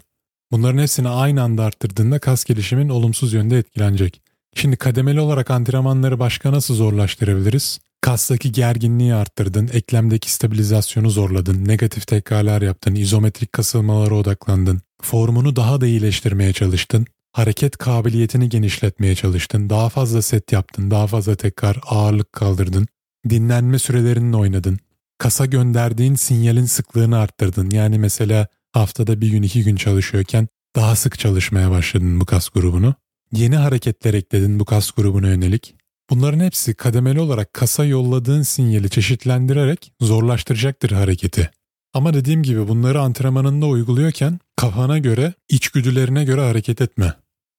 Bunların 0.51 0.77
hepsini 0.77 1.09
aynı 1.09 1.41
anda 1.43 1.63
arttırdığında 1.63 2.19
kas 2.19 2.43
gelişimin 2.43 2.89
olumsuz 2.89 3.33
yönde 3.33 3.57
etkilenecek. 3.57 4.21
Şimdi 4.55 4.75
kademeli 4.75 5.19
olarak 5.19 5.51
antrenmanları 5.51 6.19
başka 6.19 6.51
nasıl 6.51 6.75
zorlaştırabiliriz? 6.75 7.79
Kastaki 8.01 8.51
gerginliği 8.51 9.13
arttırdın, 9.13 9.69
eklemdeki 9.73 10.33
stabilizasyonu 10.33 11.09
zorladın, 11.09 11.67
negatif 11.67 12.07
tekrarlar 12.07 12.61
yaptın, 12.61 12.95
izometrik 12.95 13.53
kasılmalara 13.53 14.15
odaklandın, 14.15 14.81
formunu 15.01 15.55
daha 15.55 15.81
da 15.81 15.87
iyileştirmeye 15.87 16.53
çalıştın, 16.53 17.05
hareket 17.31 17.77
kabiliyetini 17.77 18.49
genişletmeye 18.49 19.15
çalıştın, 19.15 19.69
daha 19.69 19.89
fazla 19.89 20.21
set 20.21 20.51
yaptın, 20.51 20.91
daha 20.91 21.07
fazla 21.07 21.35
tekrar 21.35 21.79
ağırlık 21.85 22.33
kaldırdın, 22.33 22.87
dinlenme 23.29 23.79
sürelerini 23.79 24.37
oynadın, 24.37 24.79
kasa 25.17 25.45
gönderdiğin 25.45 26.15
sinyalin 26.15 26.65
sıklığını 26.65 27.17
arttırdın. 27.17 27.69
Yani 27.69 27.99
mesela 27.99 28.47
haftada 28.71 29.21
bir 29.21 29.29
gün 29.29 29.43
iki 29.43 29.63
gün 29.63 29.75
çalışıyorken 29.75 30.47
daha 30.75 30.95
sık 30.95 31.19
çalışmaya 31.19 31.71
başladın 31.71 32.21
bu 32.21 32.25
kas 32.25 32.49
grubunu. 32.49 32.95
Yeni 33.31 33.55
hareketler 33.55 34.13
ekledin 34.13 34.59
bu 34.59 34.65
kas 34.65 34.91
grubuna 34.91 35.27
yönelik. 35.27 35.75
Bunların 36.09 36.39
hepsi 36.39 36.73
kademeli 36.73 37.19
olarak 37.19 37.53
kasa 37.53 37.85
yolladığın 37.85 38.41
sinyali 38.41 38.89
çeşitlendirerek 38.89 39.91
zorlaştıracaktır 40.01 40.91
hareketi. 40.91 41.51
Ama 41.93 42.13
dediğim 42.13 42.43
gibi 42.43 42.67
bunları 42.67 43.01
antrenmanında 43.01 43.65
uyguluyorken 43.65 44.39
kafana 44.55 44.97
göre, 44.97 45.33
içgüdülerine 45.49 46.23
göre 46.23 46.41
hareket 46.41 46.81
etme. 46.81 47.13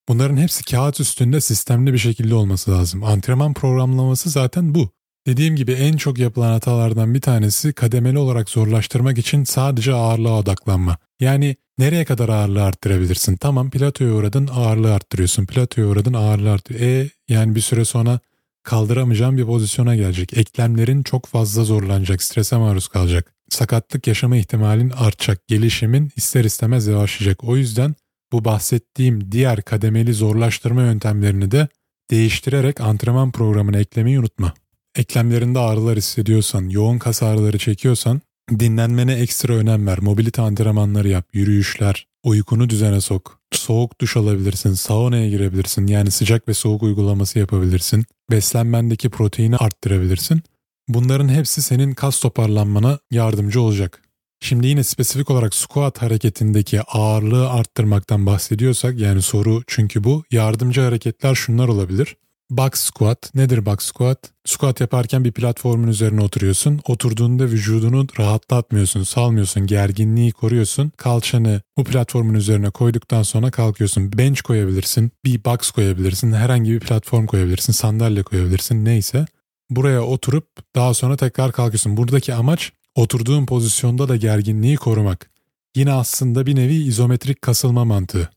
Bunların 0.09 0.37
hepsi 0.37 0.65
kağıt 0.65 1.01
üstünde 1.01 1.41
sistemli 1.41 1.93
bir 1.93 1.99
şekilde 1.99 2.35
olması 2.35 2.71
lazım. 2.71 3.05
Antrenman 3.05 3.55
programlaması 3.55 4.31
zaten 4.31 4.75
bu. 4.75 4.91
Dediğim 5.29 5.57
gibi 5.57 5.73
en 5.73 5.97
çok 5.97 6.19
yapılan 6.19 6.53
hatalardan 6.53 7.15
bir 7.15 7.21
tanesi 7.21 7.73
kademeli 7.73 8.19
olarak 8.19 8.51
zorlaştırmak 8.51 9.19
için 9.19 9.45
sadece 9.45 9.95
ağırlığa 9.95 10.39
odaklanma. 10.39 10.97
Yani 11.21 11.57
nereye 11.79 12.05
kadar 12.05 12.29
ağırlığı 12.29 12.65
arttırabilirsin? 12.65 13.37
Tamam 13.37 13.71
platoya 13.71 14.13
uğradın 14.13 14.47
ağırlığı 14.47 14.95
arttırıyorsun. 14.95 15.47
Platoya 15.47 15.87
uğradın 15.87 16.13
ağırlığı 16.13 16.53
arttırıyor. 16.53 16.85
E 16.85 17.11
yani 17.29 17.55
bir 17.55 17.61
süre 17.61 17.85
sonra 17.85 18.21
kaldıramayacağın 18.63 19.37
bir 19.37 19.45
pozisyona 19.45 19.97
gelecek. 19.97 20.39
Eklemlerin 20.39 21.03
çok 21.03 21.27
fazla 21.27 21.65
zorlanacak, 21.65 22.23
strese 22.23 22.57
maruz 22.57 22.89
kalacak. 22.89 23.33
Sakatlık 23.49 24.07
yaşama 24.07 24.37
ihtimalin 24.37 24.91
artacak, 24.91 25.49
gelişimin 25.49 26.11
ister 26.17 26.45
istemez 26.45 26.87
yavaşlayacak. 26.87 27.45
O 27.45 27.57
yüzden 27.57 27.95
bu 28.33 28.45
bahsettiğim 28.45 29.33
diğer 29.33 29.63
kademeli 29.63 30.15
zorlaştırma 30.15 30.83
yöntemlerini 30.83 31.51
de 31.51 31.69
değiştirerek 32.11 32.81
antrenman 32.81 33.33
programına 33.33 33.79
eklemeyi 33.79 34.21
unutma. 34.21 34.53
Eklemlerinde 34.99 35.59
ağrılar 35.59 35.97
hissediyorsan, 35.97 36.69
yoğun 36.69 36.99
kas 36.99 37.23
ağrıları 37.23 37.59
çekiyorsan 37.59 38.21
dinlenmene 38.51 39.13
ekstra 39.13 39.53
önem 39.53 39.87
ver. 39.87 39.99
Mobilite 39.99 40.43
antrenmanları 40.43 41.09
yap, 41.09 41.27
yürüyüşler, 41.33 42.07
uykunu 42.25 42.71
düzene 42.71 43.01
sok. 43.01 43.41
Soğuk 43.53 44.01
duş 44.01 44.17
alabilirsin, 44.17 44.75
saunaya 44.75 45.29
girebilirsin. 45.29 45.87
Yani 45.87 46.11
sıcak 46.11 46.49
ve 46.49 46.55
soğuk 46.55 46.83
uygulaması 46.83 47.39
yapabilirsin. 47.39 48.05
Beslenmendeki 48.31 49.11
proteini 49.11 49.57
arttırabilirsin. 49.57 50.43
Bunların 50.89 51.29
hepsi 51.29 51.63
senin 51.63 51.95
kas 51.95 52.21
toparlanmana 52.21 52.99
yardımcı 53.11 53.61
olacak. 53.61 54.03
Şimdi 54.41 54.67
yine 54.67 54.85
spesifik 54.85 55.31
olarak 55.31 55.55
squat 55.55 56.03
hareketindeki 56.03 56.83
ağırlığı 56.83 57.51
arttırmaktan 57.51 58.27
bahsediyorsak 58.27 58.99
yani 58.99 59.23
soru 59.23 59.63
çünkü 59.67 60.05
bu 60.05 60.25
yardımcı 60.31 60.81
hareketler 60.81 61.35
şunlar 61.35 61.69
olabilir. 61.69 62.17
Box 62.51 62.73
squat. 62.75 63.35
Nedir 63.35 63.67
box 63.67 63.79
squat? 63.81 64.31
Squat 64.45 64.81
yaparken 64.81 65.25
bir 65.25 65.33
platformun 65.33 65.89
üzerine 65.89 66.23
oturuyorsun. 66.23 66.81
Oturduğunda 66.87 67.45
vücudunu 67.45 68.07
rahatlatmıyorsun, 68.19 69.03
salmıyorsun, 69.03 69.67
gerginliği 69.67 70.33
koruyorsun. 70.33 70.93
Kalçanı 70.97 71.61
bu 71.77 71.85
platformun 71.85 72.35
üzerine 72.35 72.71
koyduktan 72.71 73.23
sonra 73.23 73.51
kalkıyorsun. 73.51 74.13
Bench 74.13 74.41
koyabilirsin, 74.41 75.11
bir 75.25 75.45
box 75.45 75.71
koyabilirsin, 75.71 76.33
herhangi 76.33 76.73
bir 76.73 76.81
platform 76.81 77.27
koyabilirsin, 77.27 77.73
sandalye 77.73 78.23
koyabilirsin 78.23 78.85
neyse. 78.85 79.27
Buraya 79.71 80.03
oturup 80.03 80.49
daha 80.75 80.95
sonra 80.95 81.17
tekrar 81.17 81.53
kalkıyorsun. 81.53 81.97
Buradaki 81.97 82.35
amaç 82.35 82.73
oturduğun 82.95 83.47
pozisyonda 83.47 84.09
da 84.09 84.17
gerginliği 84.17 84.77
korumak. 84.77 85.31
Yine 85.77 85.93
aslında 85.93 86.47
bir 86.47 86.57
nevi 86.57 86.75
izometrik 86.75 87.43
kasılma 87.43 87.85
mantığı. 87.85 88.31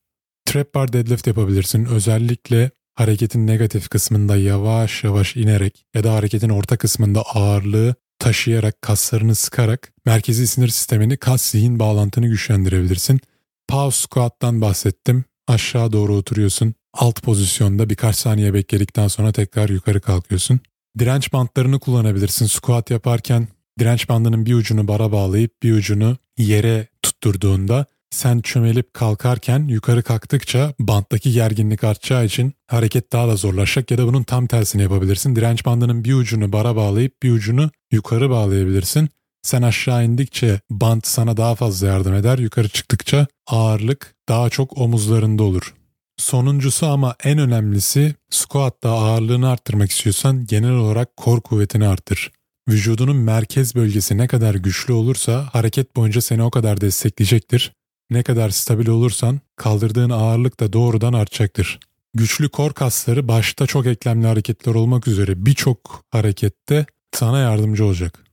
Trap 0.45 0.76
bar 0.76 0.93
deadlift 0.93 1.28
yapabilirsin. 1.28 1.86
Özellikle 1.86 2.71
hareketin 3.02 3.48
negatif 3.48 3.90
kısmında 3.90 4.38
yavaş 4.38 5.04
yavaş 5.04 5.36
inerek 5.36 5.86
ya 5.96 6.04
da 6.04 6.14
hareketin 6.14 6.50
orta 6.50 6.78
kısmında 6.78 7.22
ağırlığı 7.22 7.96
taşıyarak 8.20 8.82
kaslarını 8.82 9.36
sıkarak 9.36 9.94
merkezi 10.06 10.48
sinir 10.48 10.68
sistemini 10.68 11.18
kas 11.18 11.42
zihin 11.42 11.80
bağlantını 11.80 12.28
güçlendirebilirsin. 12.28 13.20
Pause 13.68 14.02
squat'tan 14.02 14.62
bahsettim. 14.62 15.24
Aşağı 15.48 15.92
doğru 15.92 16.16
oturuyorsun. 16.16 16.74
Alt 16.94 17.22
pozisyonda 17.22 17.90
birkaç 17.90 18.16
saniye 18.16 18.54
bekledikten 18.54 19.08
sonra 19.08 19.32
tekrar 19.32 19.70
yukarı 19.70 20.02
kalkıyorsun. 20.02 20.60
Direnç 21.00 21.34
bantlarını 21.34 21.80
kullanabilirsin. 21.80 22.46
Squat 22.46 22.92
yaparken 22.92 23.48
direnç 23.80 24.10
bandının 24.10 24.46
bir 24.46 24.54
ucunu 24.54 24.88
bara 24.88 25.12
bağlayıp 25.12 25.64
bir 25.64 25.74
ucunu 25.74 26.18
yere 26.38 26.88
tutturduğunda 27.02 27.86
sen 28.12 28.41
çömelip 28.41 28.93
kalkarken 28.93 29.67
yukarı 29.67 30.04
kalktıkça 30.04 30.74
banttaki 30.80 31.32
gerginlik 31.32 31.84
artacağı 31.84 32.26
için 32.26 32.54
hareket 32.67 33.12
daha 33.12 33.28
da 33.28 33.36
zorlaşacak 33.36 33.91
ya 33.91 33.97
da 33.97 34.08
bunun 34.08 34.24
tam 34.24 34.47
tersini 34.47 34.82
yapabilirsin. 34.82 35.36
Direnç 35.36 35.65
bandının 35.65 36.04
bir 36.04 36.13
ucunu 36.13 36.52
bara 36.52 36.76
bağlayıp 36.76 37.24
bir 37.24 37.32
ucunu 37.32 37.71
yukarı 37.91 38.30
bağlayabilirsin. 38.30 39.10
Sen 39.44 39.62
aşağı 39.62 40.06
indikçe 40.06 40.60
bant 40.69 41.08
sana 41.08 41.38
daha 41.38 41.56
fazla 41.56 41.88
yardım 41.88 42.13
eder. 42.13 42.38
Yukarı 42.38 42.69
çıktıkça 42.69 43.27
ağırlık 43.48 44.15
daha 44.29 44.50
çok 44.50 44.77
omuzlarında 44.77 45.44
olur. 45.44 45.73
Sonuncusu 46.17 46.88
ama 46.88 47.15
en 47.23 47.40
önemlisi 47.40 48.15
squat'ta 48.29 48.90
ağırlığını 48.90 49.50
arttırmak 49.50 49.92
istiyorsan 49.92 50.46
genel 50.46 50.71
olarak 50.71 51.17
kor 51.17 51.42
kuvvetini 51.42 51.88
arttır. 51.88 52.31
Vücudunun 52.69 53.15
merkez 53.17 53.75
bölgesi 53.75 54.17
ne 54.17 54.27
kadar 54.27 54.56
güçlü 54.56 54.94
olursa 54.94 55.50
hareket 55.52 55.96
boyunca 55.96 56.21
seni 56.21 56.44
o 56.44 56.52
kadar 56.52 56.81
destekleyecektir 56.81 57.73
ne 58.12 58.24
kadar 58.24 58.50
stabil 58.50 58.88
olursan 58.88 59.40
kaldırdığın 59.56 60.10
ağırlık 60.10 60.60
da 60.60 60.74
doğrudan 60.74 61.14
artacaktır. 61.14 61.80
Güçlü 62.14 62.50
kor 62.50 62.74
kasları 62.74 63.28
başta 63.28 63.68
çok 63.68 63.86
eklemli 63.86 64.28
hareketler 64.28 64.76
olmak 64.76 65.08
üzere 65.08 65.46
birçok 65.46 66.06
harekette 66.10 66.86
sana 67.12 67.40
yardımcı 67.40 67.86
olacak. 67.86 68.24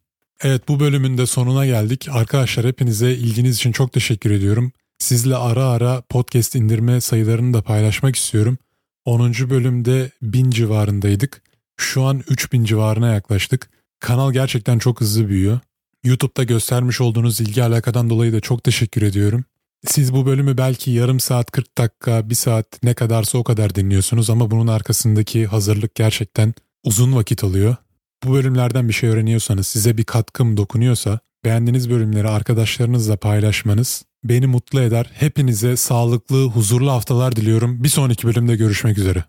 Evet 0.43 0.69
bu 0.69 0.81
bölümün 0.81 1.19
de 1.19 1.27
sonuna 1.27 1.67
geldik. 1.67 2.09
Arkadaşlar 2.11 2.67
hepinize 2.67 3.13
ilginiz 3.13 3.57
için 3.57 3.73
çok 3.73 3.93
teşekkür 3.93 4.31
ediyorum. 4.31 4.73
Sizle 4.99 5.37
ara 5.37 5.65
ara 5.65 6.01
podcast 6.01 6.55
indirme 6.55 7.01
sayılarını 7.01 7.55
da 7.55 7.63
paylaşmak 7.63 8.17
istiyorum. 8.17 8.59
10. 9.05 9.33
bölümde 9.33 10.11
1000 10.23 10.51
civarındaydık. 10.51 11.43
Şu 11.77 12.03
an 12.03 12.23
3000 12.29 12.65
civarına 12.65 13.15
yaklaştık. 13.15 13.71
Kanal 14.01 14.33
gerçekten 14.33 14.79
çok 14.79 15.01
hızlı 15.01 15.29
büyüyor. 15.29 15.61
YouTube'da 16.05 16.45
göstermiş 16.45 17.01
olduğunuz 17.01 17.41
ilgi 17.41 17.63
alakadan 17.63 18.11
dolayı 18.11 18.33
da 18.33 18.41
çok 18.41 18.65
teşekkür 18.65 19.03
ediyorum. 19.03 19.45
Siz 19.87 20.15
bu 20.15 20.27
bölümü 20.27 20.59
belki 20.59 20.91
yarım 20.91 21.21
saat, 21.21 21.51
40 21.51 21.79
dakika, 21.79 22.31
bir 22.31 22.35
saat 22.35 22.83
ne 22.83 22.95
kadarsa 22.95 23.39
o 23.39 23.45
kadar 23.45 23.75
dinliyorsunuz 23.75 24.31
ama 24.31 24.51
bunun 24.51 24.67
arkasındaki 24.67 25.47
hazırlık 25.47 25.95
gerçekten 25.95 26.55
uzun 26.85 27.17
vakit 27.17 27.45
alıyor. 27.45 27.77
Bu 28.25 28.33
bölümlerden 28.33 28.89
bir 28.89 28.93
şey 28.93 29.11
öğreniyorsanız, 29.11 29.67
size 29.67 29.99
bir 29.99 30.05
katkım 30.05 30.57
dokunuyorsa 30.57 31.19
beğendiğiniz 31.45 31.91
bölümleri 31.91 32.29
arkadaşlarınızla 32.29 33.17
paylaşmanız 33.17 34.05
beni 34.25 34.47
mutlu 34.47 34.81
eder. 34.81 35.11
Hepinize 35.15 35.77
sağlıklı, 35.77 36.45
huzurlu 36.45 36.91
haftalar 36.91 37.37
diliyorum. 37.37 37.85
Bir 37.85 37.89
sonraki 37.89 38.27
bölümde 38.27 38.57
görüşmek 38.57 38.99
üzere. 38.99 39.25